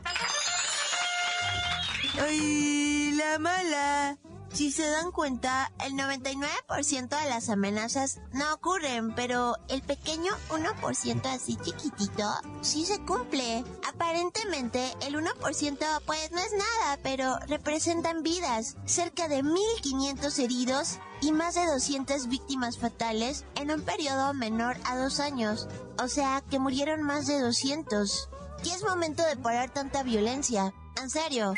¡Ay, 2.20 3.12
la 3.12 3.38
mala! 3.38 4.18
Si 4.54 4.70
se 4.70 4.88
dan 4.88 5.10
cuenta, 5.10 5.72
el 5.84 5.94
99% 5.94 7.08
de 7.08 7.28
las 7.28 7.48
amenazas 7.48 8.20
no 8.32 8.54
ocurren, 8.54 9.12
pero 9.16 9.56
el 9.66 9.82
pequeño 9.82 10.32
1% 10.48 11.26
así 11.26 11.56
chiquitito 11.56 12.22
sí 12.60 12.86
se 12.86 13.00
cumple. 13.00 13.64
Aparentemente, 13.92 14.92
el 15.00 15.16
1% 15.16 16.02
pues 16.06 16.30
no 16.30 16.38
es 16.38 16.52
nada, 16.52 17.00
pero 17.02 17.36
representan 17.48 18.22
vidas, 18.22 18.76
cerca 18.84 19.26
de 19.26 19.42
1500 19.42 20.38
heridos 20.38 20.98
y 21.20 21.32
más 21.32 21.56
de 21.56 21.66
200 21.66 22.28
víctimas 22.28 22.78
fatales 22.78 23.44
en 23.56 23.72
un 23.72 23.82
periodo 23.82 24.34
menor 24.34 24.76
a 24.84 24.96
dos 24.96 25.18
años. 25.18 25.66
O 26.00 26.06
sea, 26.06 26.44
que 26.48 26.60
murieron 26.60 27.02
más 27.02 27.26
de 27.26 27.40
200. 27.40 28.28
Y 28.62 28.70
es 28.70 28.84
momento 28.84 29.24
de 29.26 29.36
parar 29.36 29.70
tanta 29.70 30.04
violencia. 30.04 30.72
En 31.02 31.10
serio. 31.10 31.54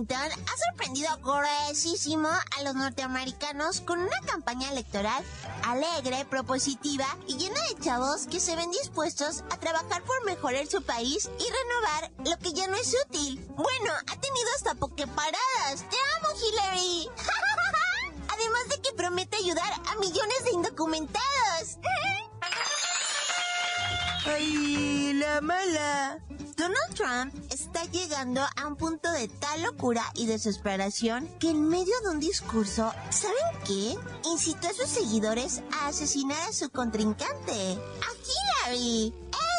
Clinton 0.00 0.30
ha 0.46 0.70
sorprendido 0.70 1.10
gruesísimo 1.18 2.28
a 2.28 2.62
los 2.62 2.74
norteamericanos 2.74 3.82
con 3.82 4.00
una 4.00 4.18
campaña 4.24 4.70
electoral 4.70 5.22
alegre, 5.64 6.24
propositiva 6.24 7.04
y 7.26 7.36
llena 7.36 7.60
de 7.68 7.84
chavos 7.84 8.26
que 8.26 8.40
se 8.40 8.56
ven 8.56 8.70
dispuestos 8.70 9.44
a 9.50 9.58
trabajar 9.58 10.02
por 10.04 10.24
mejorar 10.24 10.66
su 10.68 10.80
país 10.82 11.28
y 11.38 11.44
renovar 11.52 12.12
lo 12.24 12.38
que 12.38 12.52
ya 12.54 12.66
no 12.68 12.76
es 12.76 12.96
útil. 13.06 13.44
Bueno, 13.50 13.92
ha 13.92 14.16
tenido 14.16 14.48
hasta 14.56 14.74
pokeparadas. 14.74 15.84
¡Te 15.90 15.96
amo, 16.16 16.28
Hillary! 16.34 17.10
Además 18.28 18.68
de 18.70 18.80
que 18.80 18.92
promete 18.94 19.36
ayudar 19.36 19.72
a 19.86 19.96
millones 19.96 20.44
de 20.44 20.50
indocumentados. 20.52 21.78
¡Ay, 24.24 25.12
la 25.12 25.42
mala! 25.42 26.20
Donald 26.56 26.94
Trump 26.94 27.49
llegando 27.84 28.42
a 28.56 28.66
un 28.66 28.76
punto 28.76 29.10
de 29.12 29.28
tal 29.28 29.62
locura 29.62 30.02
y 30.14 30.26
desesperación 30.26 31.28
que 31.38 31.50
en 31.50 31.68
medio 31.68 31.94
de 32.02 32.10
un 32.10 32.20
discurso, 32.20 32.92
¿saben 33.10 33.64
qué? 33.64 33.96
Incitó 34.30 34.68
a 34.68 34.72
sus 34.72 34.88
seguidores 34.88 35.62
a 35.72 35.88
asesinar 35.88 36.40
a 36.48 36.52
su 36.52 36.70
contrincante, 36.70 37.52
a 37.52 38.68
Hillary. 38.68 39.06
¡En 39.06 39.32
serio! 39.32 39.49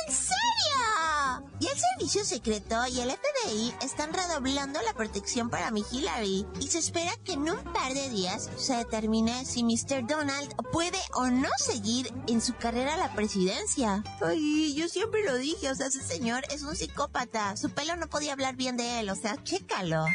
Y 1.62 1.68
el 1.68 1.78
servicio 1.78 2.26
secreto 2.26 2.76
y 2.88 3.02
el 3.02 3.12
FBI 3.12 3.76
están 3.84 4.12
redoblando 4.12 4.82
la 4.82 4.94
protección 4.94 5.52
para 5.52 5.70
mi 5.70 5.86
Hillary. 5.92 6.48
Y 6.60 6.68
se 6.68 6.80
espera 6.80 7.12
que 7.24 7.34
en 7.34 7.50
un 7.52 7.64
par 7.72 7.94
de 7.94 8.10
días 8.10 8.50
se 8.58 8.78
determine 8.78 9.46
si 9.46 9.64
Mr. 9.64 10.08
Donald 10.08 10.56
puede 10.72 10.98
o 11.14 11.28
no 11.28 11.50
seguir 11.60 12.12
en 12.28 12.42
su 12.42 12.56
carrera 12.56 12.96
a 12.96 12.98
la 12.98 13.14
presidencia. 13.14 14.04
Ay, 14.26 14.74
yo 14.74 14.90
siempre 14.90 15.24
lo 15.24 15.38
dije, 15.38 15.70
o 15.70 15.76
sea, 15.76 15.86
ese 15.86 16.02
señor 16.02 16.44
es 16.50 16.64
un 16.64 16.76
psicópata. 16.76 17.56
Su 17.56 17.70
pelo 17.70 17.96
no 17.96 18.10
podía 18.10 18.34
hablar 18.34 18.56
bien 18.56 18.76
de 18.76 19.00
él, 19.00 19.12
o 19.12 19.16
sea, 19.16 19.42
chécalo. 19.44 20.06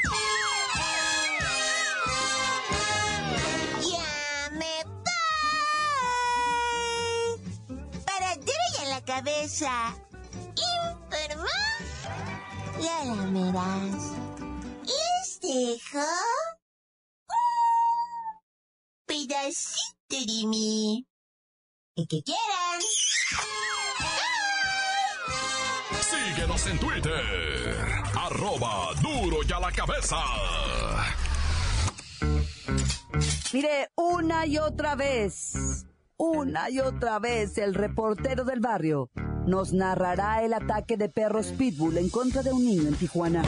Cabeza. 9.07 9.95
La 12.81 13.05
lamerás. 13.05 14.13
Les 14.85 15.41
dejo. 15.41 16.07
Un 17.29 18.43
pedacito 19.07 20.17
de 20.27 20.47
mí. 20.47 21.07
El 21.97 22.07
que 22.09 22.23
quieran. 22.23 22.81
Síguenos 26.01 26.67
en 26.67 26.79
Twitter. 26.79 27.77
Arroba 28.15 28.95
duro 29.03 29.39
y 29.49 29.53
a 29.53 29.61
la 29.61 29.73
cabeza. 29.73 30.17
Mire, 33.53 33.91
una 33.97 34.45
y 34.45 34.59
otra 34.59 34.95
vez, 34.97 35.87
una 36.19 36.71
y 36.71 36.81
otra 36.81 37.19
vez 37.19 37.59
el 37.59 37.75
reportero 37.75 38.45
del 38.45 38.61
barrio 38.61 39.11
nos 39.47 39.73
narrará 39.73 40.43
el 40.43 40.55
ataque 40.55 40.97
de 40.97 41.09
perros 41.09 41.53
pitbull 41.59 41.99
en 41.99 42.11
contra 42.11 42.43
de 42.43 42.53
un 42.53 42.65
niño 42.65 42.89
en 42.89 42.97
Tijuana. 42.97 43.43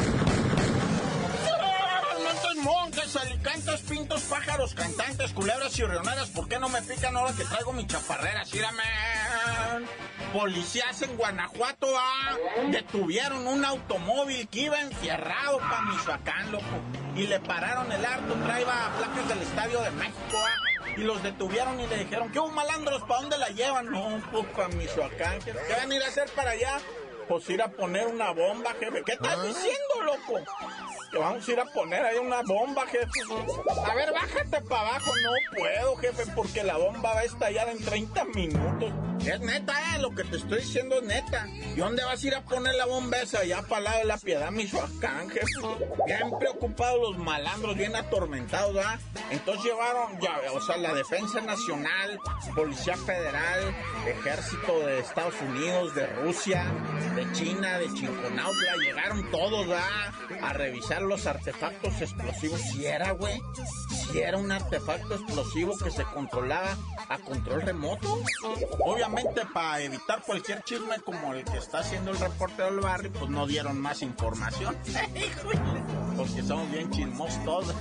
Montes, 2.63 3.15
alicantes, 3.15 3.81
pintos, 3.83 4.23
pájaros, 4.23 4.75
cantantes, 4.75 5.33
culebras 5.33 5.79
y 5.79 5.85
rioneras, 5.85 6.29
¿por 6.31 6.49
qué 6.49 6.59
no 6.59 6.69
me 6.69 6.83
pican 6.83 7.17
ahora 7.17 7.33
que 7.33 7.45
traigo 7.45 7.73
mi 7.73 7.87
chaparrera? 7.87 8.45
Sírame. 8.45 8.83
Policías 10.33 11.01
en 11.03 11.17
Guanajuato, 11.17 11.87
ah, 11.97 12.37
detuvieron 12.71 13.47
un 13.47 13.65
automóvil 13.65 14.49
que 14.49 14.63
iba 14.63 14.81
encierrado 14.81 15.59
para 15.59 15.83
Michoacán, 15.83 16.53
loco. 16.53 16.65
Y 17.15 17.29
le 17.29 17.39
pararon 17.41 17.91
el 17.93 18.05
auto, 18.05 18.35
traía 18.45 18.93
placas 18.99 19.29
del 19.29 19.39
Estadio 19.39 19.81
de 19.81 19.91
México, 19.93 20.37
ah, 20.37 20.68
y 20.99 21.05
los 21.05 21.23
detuvieron 21.23 21.79
y 21.81 21.87
le 21.87 21.99
dijeron, 21.99 22.31
¿qué 22.33 22.41
hubo 22.41 22.51
malandros? 22.51 23.03
¿Para 23.03 23.21
dónde 23.21 23.39
la 23.39 23.49
llevan? 23.51 23.91
No, 23.91 24.21
pues 24.33 24.47
para 24.47 24.69
Michoacán. 24.69 25.39
¿Qué 25.41 25.53
qué 25.53 25.73
van 25.75 25.93
a 25.93 25.95
ir 25.95 26.03
a 26.03 26.09
hacer 26.09 26.29
para 26.35 26.51
allá? 26.51 26.79
Pues 27.29 27.51
ir 27.51 27.63
a 27.63 27.69
poner 27.69 28.07
una 28.07 28.33
bomba, 28.33 28.75
jefe. 28.81 29.03
¿Qué 29.05 29.13
estás 29.13 29.43
diciendo, 29.43 30.03
loco? 30.05 30.43
que 31.11 31.19
vamos 31.19 31.49
a 31.49 31.53
ir 31.53 31.61
a 31.61 31.65
poner 31.65 32.05
ahí 32.05 32.19
una 32.19 32.43
bomba, 32.43 32.87
jefe. 32.87 33.07
A 33.87 33.95
ver, 33.95 34.13
bájate 34.13 34.61
para 34.63 34.89
abajo. 34.89 35.13
No 35.23 35.59
puedo, 35.59 35.97
jefe, 35.97 36.25
porque 36.35 36.63
la 36.63 36.77
bomba 36.77 37.15
va 37.15 37.21
a 37.21 37.25
estallar 37.25 37.69
en 37.69 37.83
30 37.83 38.25
minutos. 38.27 38.93
Es 39.25 39.41
neta, 39.41 39.75
eh, 39.95 39.99
lo 40.01 40.15
que 40.15 40.25
te 40.25 40.37
estoy 40.37 40.61
diciendo 40.61 40.97
es 40.97 41.03
neta. 41.03 41.47
¿Y 41.49 41.77
dónde 41.77 42.05
vas 42.05 42.23
a 42.23 42.27
ir 42.27 42.35
a 42.35 42.43
poner 42.43 42.75
la 42.77 42.87
bomba 42.87 43.19
esa? 43.19 43.41
Allá 43.41 43.63
para 43.63 43.81
lado 43.81 43.99
de 43.99 44.05
la 44.05 44.19
piedad, 44.19 44.51
Michoacán, 44.51 45.29
jefe. 45.31 45.47
Bien 46.07 46.39
preocupados 46.39 47.01
los 47.01 47.19
malandros, 47.19 47.77
bien 47.77 47.97
atormentados, 47.97 48.75
¿verdad? 48.75 48.99
Entonces 49.31 49.65
llevaron, 49.65 50.21
ya, 50.21 50.41
o 50.53 50.61
sea, 50.61 50.77
la 50.77 50.95
Defensa 50.95 51.41
Nacional, 51.41 52.19
Policía 52.55 52.97
Federal, 52.97 53.75
Ejército 54.07 54.81
de 54.81 55.01
Estados 55.01 55.35
Unidos, 55.43 55.95
de 55.95 56.07
Rusia, 56.07 56.65
de 57.19 57.33
China, 57.33 57.79
de 57.79 57.93
Chinconautla, 57.95 58.77
llegaron 58.77 59.29
todos. 59.33 59.67
A 60.41 60.53
revisar 60.53 61.03
los 61.03 61.27
artefactos 61.27 62.01
explosivos. 62.01 62.61
Si 62.61 62.87
era, 62.87 63.11
güey, 63.11 63.43
si 64.13 64.21
era 64.21 64.39
un 64.39 64.53
artefacto 64.53 65.15
explosivo 65.17 65.77
que 65.77 65.91
se 65.91 66.05
controlaba 66.05 66.77
a 67.09 67.19
control 67.19 67.63
remoto. 67.63 68.23
Obviamente, 68.85 69.43
para 69.53 69.81
evitar 69.81 70.23
cualquier 70.23 70.63
chisme 70.63 71.01
como 71.05 71.35
el 71.35 71.45
que 71.45 71.59
está 71.59 71.81
haciendo 71.81 72.13
el 72.13 72.21
reporte 72.21 72.63
del 72.63 72.79
barrio, 72.79 73.13
pues 73.13 73.31
no 73.31 73.49
dieron 73.49 73.81
más 73.81 74.03
información. 74.03 74.77
Porque 76.17 76.43
somos 76.43 76.71
bien 76.71 76.91
chismosos 76.91 77.45
todos. 77.45 77.75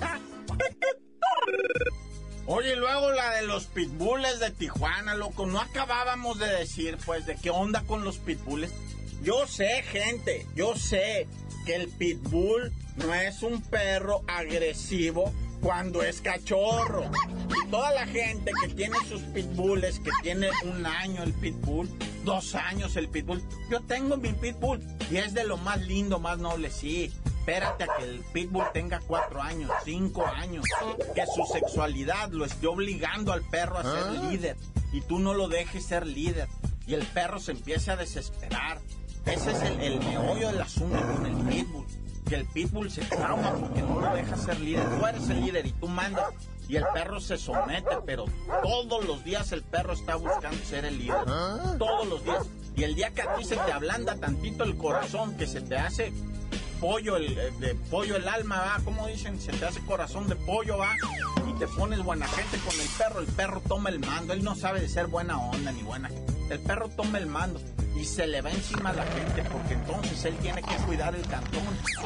Oye, 2.47 2.73
y 2.73 2.75
luego 2.77 3.11
la 3.11 3.35
de 3.35 3.45
los 3.45 3.65
pitbulls 3.65 4.39
de 4.39 4.49
Tijuana, 4.49 5.13
loco. 5.13 5.45
No 5.45 5.59
acabábamos 5.59 6.39
de 6.39 6.47
decir, 6.47 6.97
pues, 7.05 7.25
de 7.27 7.35
qué 7.35 7.51
onda 7.51 7.83
con 7.83 8.03
los 8.03 8.17
pitbulls. 8.17 8.71
Yo 9.23 9.47
sé, 9.47 9.83
gente, 9.83 10.45
yo 10.55 10.75
sé 10.75 11.27
que 11.65 11.75
el 11.75 11.89
pitbull 11.89 12.71
no 12.97 13.13
es 13.13 13.43
un 13.43 13.61
perro 13.61 14.23
agresivo 14.27 15.33
cuando 15.61 16.03
es 16.03 16.21
cachorro. 16.21 17.09
Y 17.49 17.69
toda 17.69 17.91
la 17.91 18.05
gente 18.05 18.51
que 18.61 18.73
tiene 18.73 18.97
sus 19.07 19.21
pitbulls, 19.21 19.99
que 19.99 20.11
tiene 20.21 20.49
un 20.63 20.85
año 20.85 21.23
el 21.23 21.33
pitbull, 21.33 21.89
dos 22.23 22.55
años 22.55 22.95
el 22.95 23.09
pitbull. 23.09 23.43
Yo 23.69 23.81
tengo 23.81 24.17
mi 24.17 24.33
pitbull 24.33 24.81
y 25.11 25.17
es 25.17 25.33
de 25.33 25.43
lo 25.43 25.57
más 25.57 25.81
lindo, 25.81 26.19
más 26.19 26.37
noble, 26.37 26.69
sí. 26.69 27.11
Espérate 27.39 27.85
a 27.85 27.87
que 27.97 28.03
el 28.03 28.19
pitbull 28.33 28.65
tenga 28.73 28.99
cuatro 28.99 29.41
años, 29.41 29.71
cinco 29.85 30.25
años, 30.25 30.65
que 31.15 31.23
su 31.27 31.45
sexualidad 31.51 32.29
lo 32.31 32.43
esté 32.43 32.67
obligando 32.67 33.31
al 33.31 33.41
perro 33.41 33.77
a 33.77 33.83
ser 33.83 34.11
líder 34.23 34.57
y 34.91 34.99
tú 35.01 35.19
no 35.19 35.33
lo 35.33 35.47
dejes 35.47 35.85
ser 35.85 36.05
líder 36.05 36.49
y 36.85 36.93
el 36.93 37.05
perro 37.05 37.39
se 37.39 37.53
empiece 37.53 37.91
a 37.91 37.95
desesperar. 37.95 38.79
Ese 39.27 39.51
es 39.51 39.61
el, 39.61 39.99
meollo 39.99 40.47
del 40.47 40.61
asunto 40.61 40.97
con 41.13 41.25
el 41.25 41.35
pitbull. 41.35 41.85
Que 42.29 42.35
el 42.35 42.45
pitbull 42.45 42.89
se 42.89 43.01
trauma 43.01 43.53
porque 43.53 43.81
no 43.81 43.99
lo 43.99 44.15
deja 44.15 44.37
ser 44.37 44.59
líder. 44.59 44.85
Tú 44.97 45.05
eres 45.05 45.29
el 45.29 45.41
líder 45.41 45.65
y 45.65 45.71
tú 45.73 45.87
mandas. 45.87 46.33
Y 46.69 46.75
el 46.75 46.85
perro 46.93 47.19
se 47.19 47.37
somete, 47.37 47.97
pero 48.05 48.25
todos 48.63 49.05
los 49.05 49.23
días 49.23 49.51
el 49.51 49.63
perro 49.63 49.93
está 49.93 50.15
buscando 50.15 50.57
ser 50.65 50.85
el 50.85 50.97
líder. 50.97 51.25
Todos 51.77 52.07
los 52.07 52.23
días. 52.23 52.45
Y 52.75 52.83
el 52.83 52.95
día 52.95 53.11
que 53.11 53.21
a 53.21 53.35
ti 53.35 53.43
se 53.43 53.55
te 53.55 53.71
ablanda 53.71 54.15
tantito 54.15 54.63
el 54.63 54.77
corazón, 54.77 55.35
que 55.35 55.47
se 55.47 55.61
te 55.61 55.77
hace 55.77 56.13
pollo, 56.79 57.17
el, 57.17 57.37
eh, 57.37 57.75
pollo 57.89 58.17
el 58.17 58.27
alma, 58.27 58.59
va, 58.59 58.83
como 58.83 59.07
dicen, 59.07 59.41
se 59.41 59.51
te 59.51 59.65
hace 59.65 59.83
corazón 59.85 60.27
de 60.29 60.35
pollo, 60.35 60.77
va, 60.77 60.95
y 61.49 61.53
te 61.57 61.67
pones 61.67 62.03
buena 62.03 62.27
gente 62.27 62.57
con 62.59 62.79
el 62.79 62.87
perro, 62.89 63.19
el 63.21 63.25
perro 63.25 63.61
toma 63.67 63.89
el 63.89 63.99
mando, 63.99 64.33
él 64.33 64.43
no 64.43 64.53
sabe 64.55 64.79
de 64.79 64.87
ser 64.87 65.07
buena 65.07 65.39
onda 65.39 65.71
ni 65.71 65.81
buena. 65.81 66.11
El 66.51 66.59
perro 66.59 66.87
toma 66.89 67.17
el 67.17 67.25
mando 67.25 67.59
y 67.97 68.05
se 68.05 68.27
le 68.27 68.41
va 68.41 68.51
encima 68.51 68.91
a 68.91 68.93
la 68.93 69.05
gente 69.05 69.43
porque 69.51 69.73
entonces 69.73 70.23
él 70.25 70.35
tiene 70.37 70.61
que 70.61 70.75
cuidar 70.85 71.15
el 71.15 71.25
cantón. 71.27 71.63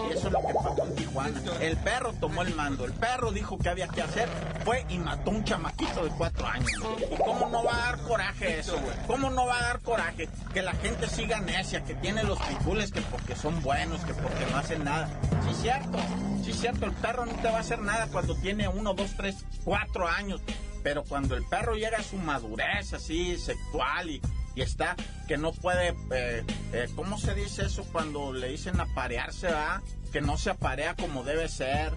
Y 0.09 0.13
eso 0.13 0.27
es 0.27 0.33
lo 0.33 0.39
que 0.39 0.53
pasó 0.53 0.85
en 0.85 0.95
Tijuana. 0.95 1.41
El 1.59 1.77
perro 1.77 2.13
tomó 2.13 2.41
el 2.43 2.55
mando, 2.55 2.85
el 2.85 2.93
perro 2.93 3.31
dijo 3.31 3.57
que 3.57 3.69
había 3.69 3.87
que 3.87 4.01
hacer, 4.01 4.29
fue 4.63 4.85
y 4.89 4.97
mató 4.99 5.31
un 5.31 5.43
chamaquito 5.43 6.05
de 6.05 6.11
cuatro 6.11 6.47
años. 6.47 6.71
¿Y 7.11 7.15
cómo 7.17 7.49
no 7.49 7.63
va 7.63 7.73
a 7.75 7.85
dar 7.87 8.01
coraje 8.03 8.59
eso, 8.59 8.79
güey? 8.79 8.95
¿Cómo 9.07 9.29
no 9.29 9.45
va 9.45 9.59
a 9.59 9.63
dar 9.63 9.79
coraje 9.81 10.29
que 10.53 10.61
la 10.61 10.73
gente 10.73 11.07
siga 11.07 11.41
necia, 11.41 11.83
que 11.83 11.95
tiene 11.95 12.23
los 12.23 12.39
pitbulls 12.39 12.91
que 12.91 13.01
porque 13.01 13.35
son 13.35 13.61
buenos, 13.61 14.01
que 14.05 14.13
porque 14.13 14.45
no 14.49 14.57
hacen 14.57 14.83
nada? 14.85 15.09
Sí, 15.47 15.55
cierto, 15.61 15.97
sí, 16.43 16.53
cierto, 16.53 16.85
el 16.85 16.93
perro 16.93 17.25
no 17.25 17.33
te 17.33 17.49
va 17.49 17.57
a 17.57 17.61
hacer 17.61 17.79
nada 17.79 18.07
cuando 18.07 18.35
tiene 18.35 18.67
uno, 18.69 18.93
dos, 18.93 19.11
tres, 19.17 19.45
cuatro 19.65 20.07
años. 20.07 20.41
Pero 20.83 21.03
cuando 21.03 21.35
el 21.35 21.45
perro 21.45 21.75
llega 21.75 21.99
a 21.99 22.03
su 22.03 22.15
madurez 22.15 22.93
así 22.93 23.37
sexual 23.37 24.09
y, 24.09 24.21
y 24.55 24.61
está 24.61 24.95
que 25.27 25.37
no 25.37 25.51
puede, 25.51 25.89
eh, 26.11 26.43
eh, 26.73 26.89
¿cómo 26.95 27.17
se 27.17 27.33
dice 27.33 27.65
eso 27.65 27.85
cuando 27.91 28.33
le 28.33 28.49
dicen 28.49 28.79
aparearse, 28.79 29.47
va? 29.47 29.81
Que 30.11 30.21
no 30.21 30.37
se 30.37 30.49
aparea 30.49 30.95
como 30.95 31.23
debe 31.23 31.47
ser, 31.47 31.93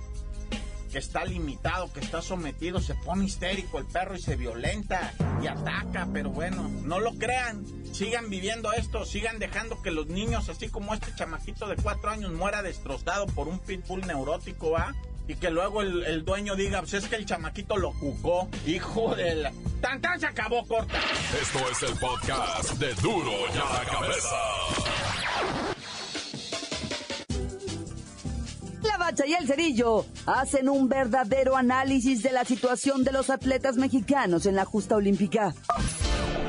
que 0.94 0.98
está 0.98 1.24
limitado, 1.24 1.92
que 1.92 1.98
está 1.98 2.22
sometido, 2.22 2.80
se 2.80 2.94
pone 2.94 3.24
histérico 3.24 3.80
el 3.80 3.86
perro 3.86 4.14
y 4.14 4.20
se 4.20 4.36
violenta 4.36 5.12
y 5.42 5.48
ataca, 5.48 6.08
pero 6.12 6.30
bueno, 6.30 6.68
no 6.84 7.00
lo 7.00 7.14
crean, 7.14 7.64
sigan 7.92 8.30
viviendo 8.30 8.72
esto, 8.72 9.04
sigan 9.04 9.40
dejando 9.40 9.82
que 9.82 9.90
los 9.90 10.06
niños, 10.06 10.48
así 10.48 10.68
como 10.68 10.94
este 10.94 11.12
chamaquito 11.16 11.66
de 11.66 11.74
cuatro 11.74 12.10
años, 12.10 12.32
muera 12.32 12.62
destrozado 12.62 13.26
por 13.26 13.48
un 13.48 13.58
pitbull 13.58 14.06
neurótico, 14.06 14.70
¿va? 14.70 14.94
Y 15.26 15.36
que 15.36 15.50
luego 15.50 15.80
el, 15.80 16.04
el 16.04 16.24
dueño 16.24 16.54
diga, 16.54 16.80
pues 16.80 16.94
es 16.94 17.08
que 17.08 17.16
el 17.16 17.24
chamaquito 17.24 17.76
lo 17.78 17.92
jugó. 17.92 18.48
Hijo 18.66 19.14
de 19.14 19.34
la... 19.36 19.52
¡Tan, 19.80 20.00
tan! 20.00 20.20
Se 20.20 20.26
acabó, 20.26 20.66
corta. 20.66 20.98
Esto 21.40 21.58
es 21.70 21.82
el 21.90 21.98
podcast 21.98 22.72
de 22.74 22.94
Duro 22.96 23.30
y 23.30 23.58
a 23.58 23.84
la 23.84 23.90
Cabeza. 23.90 24.36
La 28.82 28.98
Bacha 28.98 29.26
y 29.26 29.32
el 29.32 29.46
Cerillo 29.46 30.04
hacen 30.26 30.68
un 30.68 30.88
verdadero 30.90 31.56
análisis 31.56 32.22
de 32.22 32.30
la 32.30 32.44
situación 32.44 33.02
de 33.02 33.12
los 33.12 33.30
atletas 33.30 33.76
mexicanos 33.76 34.44
en 34.44 34.56
la 34.56 34.66
justa 34.66 34.96
olímpica. 34.96 35.54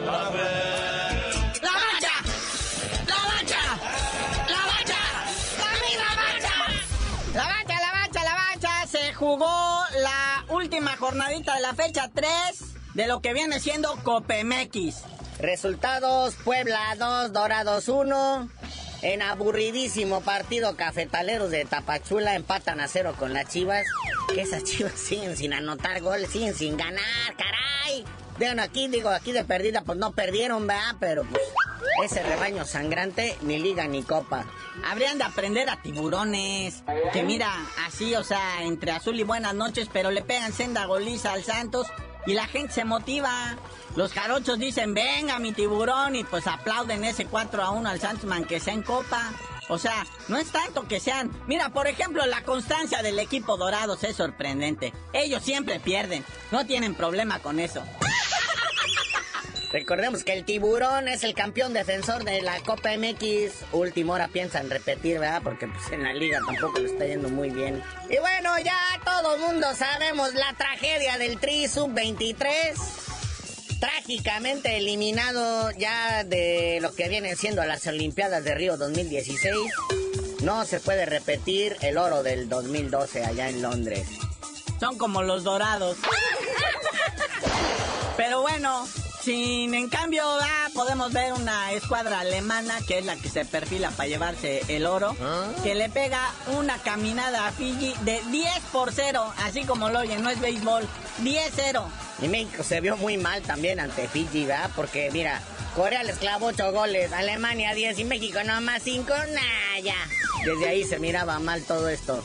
¡La 0.05 0.29
bacha! 0.29 0.74
Jugó 9.35 9.83
la 10.01 10.45
última 10.47 10.95
jornadita 10.95 11.55
de 11.55 11.61
la 11.61 11.73
fecha 11.73 12.09
3 12.13 12.29
de 12.93 13.05
lo 13.05 13.19
que 13.19 13.33
viene 13.33 13.59
siendo 13.59 13.93
Copemex. 14.03 15.03
Resultados: 15.39 16.35
Puebla 16.35 16.95
2, 16.97 17.33
Dorados 17.33 17.89
1. 17.89 18.49
En 19.01 19.21
aburridísimo 19.21 20.21
partido, 20.21 20.77
cafetaleros 20.77 21.51
de 21.51 21.65
Tapachula 21.65 22.35
empatan 22.35 22.79
a 22.79 22.87
cero 22.87 23.13
con 23.19 23.33
las 23.33 23.49
chivas. 23.49 23.85
Que 24.33 24.41
esas 24.41 24.63
chivas 24.63 24.93
siguen 24.95 25.35
sin 25.35 25.51
anotar 25.51 26.01
goles, 26.01 26.31
siguen 26.31 26.55
sin 26.55 26.77
ganar, 26.77 27.35
caray. 27.37 28.05
Vean 28.39 28.61
aquí, 28.61 28.87
digo, 28.87 29.09
aquí 29.09 29.33
de 29.33 29.43
perdida, 29.43 29.81
pues 29.81 29.97
no 29.97 30.13
perdieron, 30.13 30.65
¿verdad? 30.65 30.95
Pero 31.01 31.25
pues 31.25 31.43
ese 32.03 32.23
rebaño 32.23 32.65
sangrante, 32.65 33.37
ni 33.41 33.59
liga 33.59 33.87
ni 33.87 34.03
copa. 34.03 34.45
Habrían 34.85 35.17
de 35.17 35.23
aprender 35.23 35.69
a 35.69 35.81
tiburones. 35.81 36.83
Que 37.13 37.23
mira, 37.23 37.51
así, 37.85 38.15
o 38.15 38.23
sea, 38.23 38.63
entre 38.63 38.91
azul 38.91 39.19
y 39.19 39.23
buenas 39.23 39.55
noches, 39.55 39.89
pero 39.91 40.11
le 40.11 40.21
pegan 40.21 40.53
senda 40.53 40.85
goliza 40.85 41.33
al 41.33 41.43
Santos 41.43 41.87
y 42.25 42.33
la 42.33 42.47
gente 42.47 42.73
se 42.73 42.85
motiva. 42.85 43.55
Los 43.95 44.13
jarochos 44.13 44.59
dicen, 44.59 44.93
venga 44.93 45.39
mi 45.39 45.53
tiburón, 45.53 46.15
y 46.15 46.23
pues 46.23 46.47
aplauden 46.47 47.03
ese 47.05 47.25
4 47.25 47.63
a 47.63 47.71
1 47.71 47.89
al 47.89 47.99
Santos, 47.99 48.25
man, 48.25 48.45
que 48.45 48.59
sea 48.59 48.73
en 48.73 48.83
copa. 48.83 49.31
O 49.67 49.77
sea, 49.79 50.05
no 50.27 50.37
es 50.37 50.51
tanto 50.51 50.87
que 50.87 50.99
sean. 50.99 51.31
Mira, 51.47 51.69
por 51.69 51.87
ejemplo, 51.87 52.25
la 52.25 52.43
constancia 52.43 53.01
del 53.01 53.17
equipo 53.19 53.57
Dorados 53.57 54.03
es 54.03 54.15
sorprendente. 54.15 54.93
Ellos 55.13 55.43
siempre 55.43 55.79
pierden. 55.79 56.23
No 56.51 56.65
tienen 56.65 56.93
problema 56.93 57.39
con 57.39 57.59
eso. 57.59 57.83
Recordemos 59.75 60.23
que 60.23 60.31
el 60.31 60.45
tiburón 60.45 61.09
es 61.09 61.25
el 61.25 61.33
campeón 61.33 61.73
defensor 61.73 62.23
de 62.23 62.41
la 62.41 62.61
Copa 62.61 62.91
MX. 62.97 63.73
Última 63.73 64.13
hora 64.13 64.29
piensan 64.29 64.69
repetir, 64.69 65.19
¿verdad? 65.19 65.41
Porque 65.43 65.67
pues 65.67 65.91
en 65.91 66.03
la 66.03 66.13
liga 66.13 66.39
tampoco 66.45 66.79
le 66.79 66.85
está 66.85 67.05
yendo 67.05 67.27
muy 67.27 67.49
bien. 67.49 67.83
Y 68.09 68.17
bueno, 68.19 68.57
ya 68.59 68.77
todo 69.03 69.35
el 69.35 69.41
mundo 69.41 69.67
sabemos 69.75 70.33
la 70.33 70.53
tragedia 70.53 71.17
del 71.17 71.37
Tri 71.41 71.67
Sub-23. 71.67 72.73
Trágicamente 73.81 74.77
eliminado 74.77 75.69
ya 75.71 76.23
de 76.23 76.79
lo 76.81 76.95
que 76.95 77.09
vienen 77.09 77.35
siendo 77.35 77.61
las 77.65 77.85
Olimpiadas 77.85 78.45
de 78.45 78.55
Río 78.55 78.77
2016. 78.77 79.57
No 80.41 80.63
se 80.63 80.79
puede 80.79 81.05
repetir 81.05 81.75
el 81.81 81.97
oro 81.97 82.23
del 82.23 82.47
2012 82.47 83.25
allá 83.25 83.49
en 83.49 83.61
Londres. 83.61 84.07
Son 84.79 84.97
como 84.97 85.21
los 85.21 85.43
dorados. 85.43 85.97
Pero 88.15 88.41
bueno, 88.41 88.87
sin 89.25 89.73
en 89.73 89.89
cambio 89.89 90.21
ah, 90.23 90.69
podemos 90.75 91.11
ver 91.11 91.33
una 91.33 91.71
escuadra 91.71 92.19
alemana 92.19 92.75
que 92.87 92.99
es 92.99 93.05
la 93.05 93.15
que 93.15 93.27
se 93.27 93.43
perfila 93.43 93.89
para 93.89 94.07
llevarse 94.07 94.61
el 94.67 94.85
oro, 94.85 95.15
que 95.63 95.73
le 95.73 95.89
pega 95.89 96.31
una 96.55 96.77
caminada 96.77 97.47
a 97.47 97.51
Fiji 97.51 97.95
de 98.01 98.21
10 98.29 98.47
por 98.71 98.93
0, 98.93 99.33
así 99.43 99.63
como 99.63 99.89
lo 99.89 99.99
oyen, 99.99 100.21
no 100.21 100.29
es 100.29 100.39
béisbol, 100.39 100.87
10-0. 101.23 101.83
Y 102.21 102.27
México 102.27 102.61
se 102.61 102.81
vio 102.81 102.97
muy 102.97 103.17
mal 103.17 103.41
también 103.41 103.79
ante 103.79 104.07
Fiji, 104.07 104.45
¿verdad? 104.45 104.69
Porque 104.75 105.09
mira, 105.11 105.41
Corea 105.75 106.03
les 106.03 106.17
clavó 106.17 106.47
8 106.47 106.71
goles, 106.71 107.11
Alemania 107.11 107.73
10 107.73 107.97
y 107.97 108.03
México 108.03 108.43
nomás 108.45 108.83
5, 108.83 109.11
nah, 109.11 109.79
ya. 109.83 109.97
Desde 110.45 110.69
ahí 110.69 110.83
se 110.83 110.99
miraba 110.99 111.39
mal 111.39 111.63
todo 111.63 111.89
esto. 111.89 112.23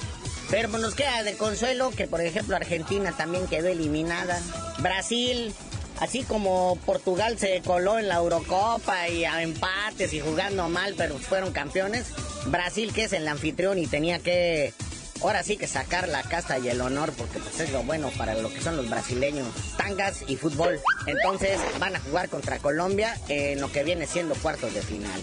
Pero 0.51 0.69
pues, 0.69 0.83
nos 0.83 0.95
queda 0.95 1.23
de 1.23 1.37
consuelo 1.37 1.93
que, 1.93 2.09
por 2.09 2.21
ejemplo, 2.21 2.57
Argentina 2.57 3.13
también 3.17 3.47
quedó 3.47 3.69
eliminada. 3.69 4.39
Brasil, 4.79 5.55
así 6.01 6.23
como 6.25 6.77
Portugal 6.85 7.39
se 7.39 7.63
coló 7.63 7.99
en 7.99 8.09
la 8.09 8.17
Eurocopa 8.17 9.09
y 9.09 9.25
a 9.25 9.43
empates 9.43 10.13
y 10.13 10.21
jugando 10.21 10.69
mal, 10.69 10.95
pero 10.97 11.19
fueron 11.19 11.53
campeones. 11.53 12.07
Brasil, 12.47 12.93
que 12.93 13.05
es 13.05 13.13
el 13.13 13.29
anfitrión 13.29 13.79
y 13.79 13.87
tenía 13.87 14.19
que 14.19 14.73
ahora 15.23 15.43
sí 15.43 15.57
que 15.57 15.67
sacar 15.67 16.09
la 16.09 16.23
casa 16.23 16.59
y 16.59 16.69
el 16.69 16.81
honor, 16.81 17.13
porque 17.17 17.39
pues 17.39 17.61
es 17.61 17.73
lo 17.73 17.83
bueno 17.83 18.11
para 18.17 18.35
lo 18.35 18.53
que 18.53 18.61
son 18.61 18.77
los 18.77 18.89
brasileños, 18.89 19.47
tangas 19.77 20.25
y 20.27 20.37
fútbol. 20.37 20.81
Entonces 21.07 21.59
van 21.79 21.97
a 21.97 22.01
jugar 22.01 22.29
contra 22.29 22.59
Colombia 22.59 23.19
en 23.29 23.61
lo 23.61 23.71
que 23.71 23.85
viene 23.85 24.07
siendo 24.07 24.35
cuartos 24.37 24.73
de 24.75 24.83
final. 24.83 25.21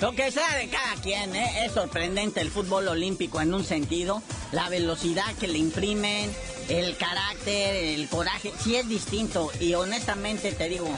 Lo 0.00 0.12
que 0.12 0.30
sea 0.30 0.56
de 0.58 0.68
cada 0.68 0.94
quien, 1.02 1.34
¿eh? 1.36 1.64
es 1.64 1.72
sorprendente 1.72 2.40
el 2.40 2.50
fútbol 2.50 2.88
olímpico 2.88 3.40
en 3.40 3.54
un 3.54 3.64
sentido, 3.64 4.22
la 4.52 4.68
velocidad 4.68 5.32
que 5.38 5.48
le 5.48 5.58
imprimen, 5.58 6.30
el 6.68 6.96
carácter, 6.96 7.76
el 7.76 8.08
coraje, 8.08 8.52
sí 8.62 8.76
es 8.76 8.88
distinto. 8.88 9.50
Y 9.60 9.74
honestamente 9.74 10.52
te 10.52 10.68
digo, 10.68 10.88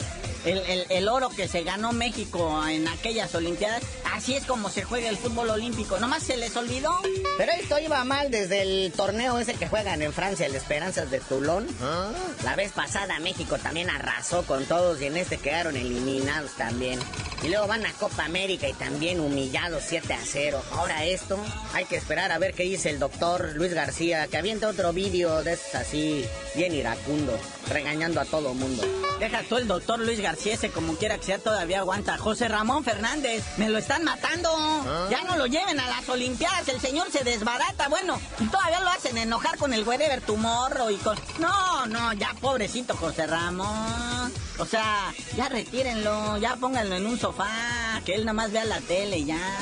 el, 0.47 1.09
oro 1.09 1.29
que 1.29 1.49
se 1.49 1.63
ganó 1.63 1.93
México 1.93 2.67
en 2.67 2.87
aquellas 2.89 3.35
Olimpiadas, 3.35 3.83
así 4.13 4.35
es 4.35 4.45
como 4.45 4.71
se 4.71 4.83
juega 4.83 5.09
el 5.09 5.17
fútbol 5.17 5.51
olímpico. 5.51 5.99
Nomás 5.99 6.23
se 6.23 6.37
les 6.37 6.57
olvidó. 6.57 6.99
Pero 7.37 7.53
esto 7.53 7.79
iba 7.79 8.03
mal 8.05 8.31
desde 8.31 8.63
el 8.63 8.93
torneo 8.93 9.39
ese 9.39 9.55
que 9.55 9.69
juegan 9.69 10.03
en 10.03 10.13
Francia, 10.13 10.47
el 10.47 10.55
Esperanzas 10.55 11.11
de 11.11 11.21
Toulon. 11.21 11.67
¿Ah? 11.83 12.11
La 12.45 12.57
vez 12.57 12.73
pasada 12.73 13.19
México 13.19 13.59
también 13.59 13.91
arrasó 13.91 14.45
con 14.45 14.65
todos 14.65 15.01
y 15.01 15.07
en 15.07 15.17
este 15.17 15.39
quedaron 15.39 15.77
eliminados 15.77 16.53
también. 16.53 16.99
Y 17.43 17.49
luego 17.49 17.67
van 17.67 17.85
a 17.85 17.93
Copa 17.93 18.25
América 18.25 18.69
y 18.69 18.73
también 18.73 19.21
humillados 19.21 19.83
7 19.87 20.15
a 20.15 20.21
0. 20.25 20.63
Ahora 20.73 21.05
esto, 21.05 21.39
hay 21.75 21.85
que 21.85 21.97
esperar 21.97 22.33
a 22.33 22.39
ver 22.39 22.55
qué 22.55 22.63
dice 22.63 22.91
el 22.91 22.99
doctor 22.99 23.53
Luis 23.55 23.75
García, 23.75 24.27
que 24.29 24.39
avienta 24.39 24.69
otro 24.69 24.93
vídeo 24.93 25.43
de 25.43 25.53
estos 25.53 25.75
así, 25.75 26.25
bien 26.55 26.75
iracundo, 26.75 27.39
regañando 27.69 28.21
a 28.21 28.25
todo 28.25 28.55
mundo. 28.55 28.83
Deja 29.21 29.43
tú 29.43 29.57
el 29.57 29.67
doctor 29.67 29.99
Luis 29.99 30.21
García, 30.21 30.36
ese 30.45 30.71
como 30.71 30.95
quiera 30.97 31.19
que 31.19 31.25
sea 31.25 31.39
todavía 31.39 31.79
aguanta. 31.81 32.19
José 32.19 32.49
Ramón 32.49 32.85
Fernández, 32.85 33.45
me 33.57 33.69
lo 33.69 33.79
están 33.79 34.05
matando. 34.05 34.51
¿Ah? 34.55 35.09
Ya 35.11 35.25
no 35.25 35.37
lo 35.37 35.47
lleven 35.47 35.81
a 35.81 35.89
las 35.89 36.09
Olimpiadas, 36.09 36.69
el 36.69 36.81
señor 36.81 37.11
se 37.11 37.25
desbarata. 37.25 37.89
Bueno, 37.89 38.21
y 38.39 38.47
todavía 38.47 38.81
lo 38.81 38.89
hacen 38.89 39.19
enojar 39.19 39.57
con 39.59 39.73
el 39.73 39.87
wherever 39.87 40.21
tomorrow 40.21 40.91
y 40.91 40.97
con... 40.97 41.17
No, 41.39 41.87
no, 41.87 42.13
ya 42.13 42.35
pobrecito 42.41 42.97
José 42.97 43.27
Ramón. 43.27 44.33
O 44.59 44.65
sea, 44.65 45.13
ya 45.37 45.49
retírenlo, 45.49 46.39
ya 46.39 46.57
pónganlo 46.57 46.97
en 46.97 47.07
un 47.07 47.19
sofá, 47.19 48.01
que 48.05 48.15
él 48.15 48.25
nada 48.25 48.35
más 48.35 48.53
vea 48.53 48.65
la 48.65 48.81
tele 48.81 49.19
y 49.19 49.25
ya. 49.27 49.59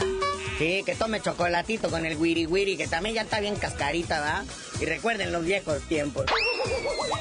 Sí, 0.58 0.82
que 0.86 0.94
tome 0.94 1.20
chocolatito 1.20 1.90
con 1.90 2.06
el 2.06 2.16
wiri 2.16 2.46
wiri, 2.46 2.76
que 2.76 2.86
también 2.86 3.16
ya 3.16 3.22
está 3.22 3.40
bien 3.40 3.56
cascarita, 3.56 4.20
¿va? 4.20 4.44
Y 4.80 4.84
recuerden 4.84 5.32
los 5.32 5.44
viejos 5.44 5.82
tiempos. 5.82 6.26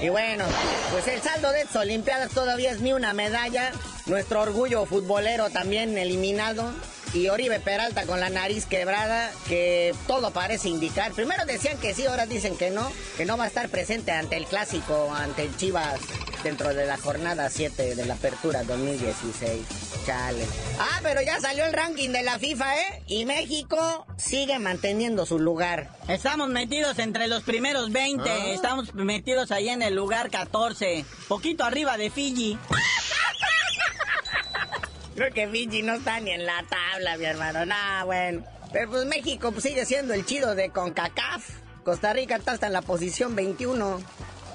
Y 0.03 0.09
bueno, 0.09 0.43
pues 0.91 1.07
el 1.07 1.21
saldo 1.21 1.49
de 1.53 1.61
estas 1.61 1.77
Olimpiadas 1.77 2.33
todavía 2.33 2.71
es 2.71 2.81
ni 2.81 2.91
una 2.91 3.13
medalla. 3.13 3.71
Nuestro 4.05 4.41
orgullo 4.41 4.85
futbolero 4.85 5.49
también 5.49 5.97
eliminado 5.97 6.73
y 7.13 7.29
Oribe 7.29 7.59
Peralta 7.59 8.05
con 8.05 8.19
la 8.19 8.29
nariz 8.29 8.65
quebrada, 8.65 9.31
que 9.47 9.93
todo 10.07 10.31
parece 10.31 10.69
indicar. 10.69 11.11
Primero 11.13 11.45
decían 11.45 11.77
que 11.77 11.93
sí, 11.93 12.05
ahora 12.05 12.25
dicen 12.25 12.57
que 12.57 12.71
no, 12.71 12.91
que 13.17 13.25
no 13.25 13.37
va 13.37 13.45
a 13.45 13.47
estar 13.47 13.69
presente 13.69 14.11
ante 14.11 14.35
el 14.37 14.45
clásico, 14.45 15.13
ante 15.13 15.43
el 15.43 15.55
Chivas, 15.55 15.99
dentro 16.43 16.73
de 16.73 16.85
la 16.85 16.97
jornada 16.97 17.49
7 17.49 17.95
de 17.95 18.05
la 18.05 18.15
apertura 18.15 18.63
2016. 18.63 19.61
Chale. 20.05 20.45
Ah, 20.79 20.99
pero 21.01 21.21
ya 21.21 21.39
salió 21.39 21.65
el 21.65 21.73
ranking 21.73 22.09
de 22.09 22.23
la 22.23 22.37
FIFA, 22.37 22.75
¿eh? 22.75 23.03
Y 23.07 23.25
México 23.25 24.05
sigue 24.17 24.59
manteniendo 24.59 25.25
su 25.25 25.39
lugar. 25.39 25.91
Estamos 26.09 26.49
metidos 26.49 26.99
entre 26.99 27.27
los 27.27 27.43
primeros 27.43 27.91
20, 27.91 28.29
ah. 28.29 28.47
estamos 28.47 28.93
metidos 28.95 29.51
ahí 29.51 29.69
en 29.69 29.81
el 29.81 29.95
lugar 29.95 30.29
14, 30.29 31.05
poquito 31.27 31.63
arriba 31.63 31.97
de 31.97 32.09
Fiji. 32.09 32.57
Creo 35.15 35.31
que 35.31 35.47
Fiji 35.47 35.83
no 35.83 35.93
está 35.93 36.19
ni 36.19 36.31
en 36.31 36.45
la 36.45 36.63
tabla, 36.69 37.17
mi 37.17 37.25
hermano. 37.25 37.65
Nah, 37.65 38.03
bueno. 38.05 38.43
Pero 38.71 38.89
pues 38.89 39.05
México 39.05 39.51
pues, 39.51 39.63
sigue 39.63 39.85
siendo 39.85 40.13
el 40.13 40.25
chido 40.25 40.55
de 40.55 40.69
CONCACAF. 40.69 41.49
Costa 41.83 42.13
Rica 42.13 42.35
está 42.35 42.53
hasta 42.53 42.67
en 42.67 42.73
la 42.73 42.81
posición 42.81 43.35
21. 43.35 44.01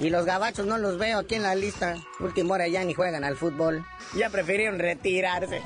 Y 0.01 0.11
los 0.11 0.25
gabachos 0.25 0.67
no 0.67 0.79
los 0.79 0.99
veo 0.99 1.19
aquí 1.19 1.37
en 1.37 1.43
la 1.43 1.55
lista. 1.55 1.97
Última 2.21 2.55
hora 2.55 2.69
ya 2.69 2.85
ni 2.85 2.95
juegan 2.95 3.25
al 3.25 3.37
fútbol. 3.37 3.85
Ya 4.17 4.31
prefirieron 4.31 4.79
retirarse. 4.79 5.63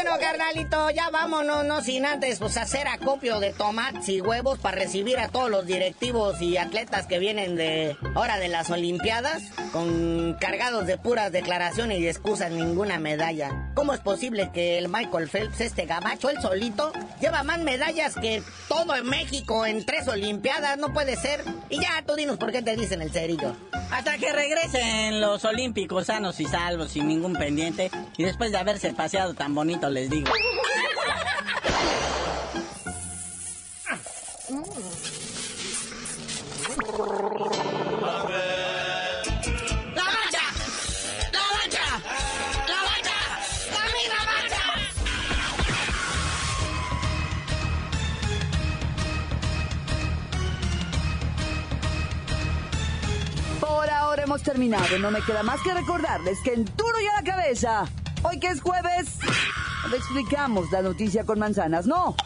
Bueno, 0.00 0.12
carnalito, 0.20 0.90
ya 0.90 1.10
vámonos, 1.10 1.64
no 1.64 1.82
sin 1.82 2.06
antes 2.06 2.38
pues 2.38 2.56
hacer 2.56 2.86
acopio 2.86 3.40
de 3.40 3.52
tomates 3.52 4.08
y 4.08 4.20
huevos 4.20 4.60
para 4.60 4.78
recibir 4.78 5.18
a 5.18 5.26
todos 5.26 5.50
los 5.50 5.66
directivos 5.66 6.40
y 6.40 6.56
atletas 6.56 7.08
que 7.08 7.18
vienen 7.18 7.56
de 7.56 7.96
ahora 8.14 8.38
de 8.38 8.46
las 8.46 8.70
Olimpiadas 8.70 9.42
con 9.72 10.34
cargados 10.34 10.86
de 10.86 10.98
puras 10.98 11.32
declaraciones 11.32 11.98
y 11.98 12.06
excusas 12.06 12.52
ninguna 12.52 13.00
medalla. 13.00 13.72
¿Cómo 13.74 13.92
es 13.92 13.98
posible 13.98 14.52
que 14.54 14.78
el 14.78 14.88
Michael 14.88 15.28
Phelps, 15.28 15.60
este 15.60 15.86
gabacho, 15.86 16.30
él 16.30 16.40
solito, 16.40 16.92
lleva 17.20 17.42
más 17.42 17.58
medallas 17.58 18.14
que 18.14 18.40
todo 18.68 18.94
en 18.94 19.04
México 19.04 19.66
en 19.66 19.84
tres 19.84 20.06
Olimpiadas? 20.06 20.78
No 20.78 20.92
puede 20.92 21.16
ser. 21.16 21.42
Y 21.70 21.80
ya, 21.80 22.04
tú 22.06 22.14
dinos 22.14 22.36
por 22.36 22.52
qué 22.52 22.62
te 22.62 22.76
dicen 22.76 23.02
el 23.02 23.10
cerillo. 23.10 23.56
Hasta 23.90 24.18
que 24.18 24.32
regresen 24.32 25.20
los 25.20 25.44
Olímpicos 25.44 26.06
sanos 26.06 26.38
y 26.40 26.44
salvos 26.44 26.92
sin 26.92 27.08
ningún 27.08 27.32
pendiente 27.34 27.90
y 28.16 28.24
después 28.24 28.52
de 28.52 28.58
haberse 28.58 28.92
paseado 28.92 29.34
tan 29.34 29.54
bonito 29.54 29.88
les 29.88 30.10
digo. 30.10 30.30
Terminado. 54.48 54.98
No 54.98 55.10
me 55.10 55.20
queda 55.20 55.42
más 55.42 55.60
que 55.60 55.74
recordarles 55.74 56.38
que 56.42 56.54
en 56.54 56.64
Duro 56.64 57.00
y 57.00 57.06
a 57.06 57.16
la 57.16 57.22
cabeza, 57.22 57.84
hoy 58.22 58.40
que 58.40 58.46
es 58.46 58.62
jueves, 58.62 59.18
le 59.90 59.96
explicamos 59.98 60.70
la 60.72 60.80
noticia 60.80 61.24
con 61.24 61.38
manzanas, 61.38 61.86
no. 61.86 62.16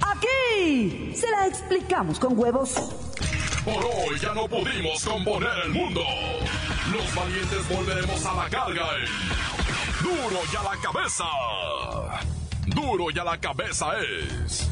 Aquí 0.00 1.14
se 1.14 1.30
la 1.30 1.46
explicamos 1.46 2.18
con 2.18 2.38
huevos. 2.38 2.72
Por 3.66 3.84
hoy 3.84 4.18
ya 4.18 4.32
no 4.32 4.48
pudimos 4.48 5.04
componer 5.04 5.50
el 5.64 5.70
mundo. 5.72 6.00
Los 6.90 7.14
valientes 7.14 7.68
volveremos 7.68 8.24
a 8.24 8.34
la 8.34 8.48
carga. 8.48 8.86
Duro 10.02 10.40
y 10.50 10.56
a 10.56 10.62
la 10.62 10.76
cabeza. 10.80 11.24
Duro 12.66 13.10
y 13.14 13.18
a 13.18 13.24
la 13.24 13.38
cabeza 13.38 13.88
es. 13.98 14.71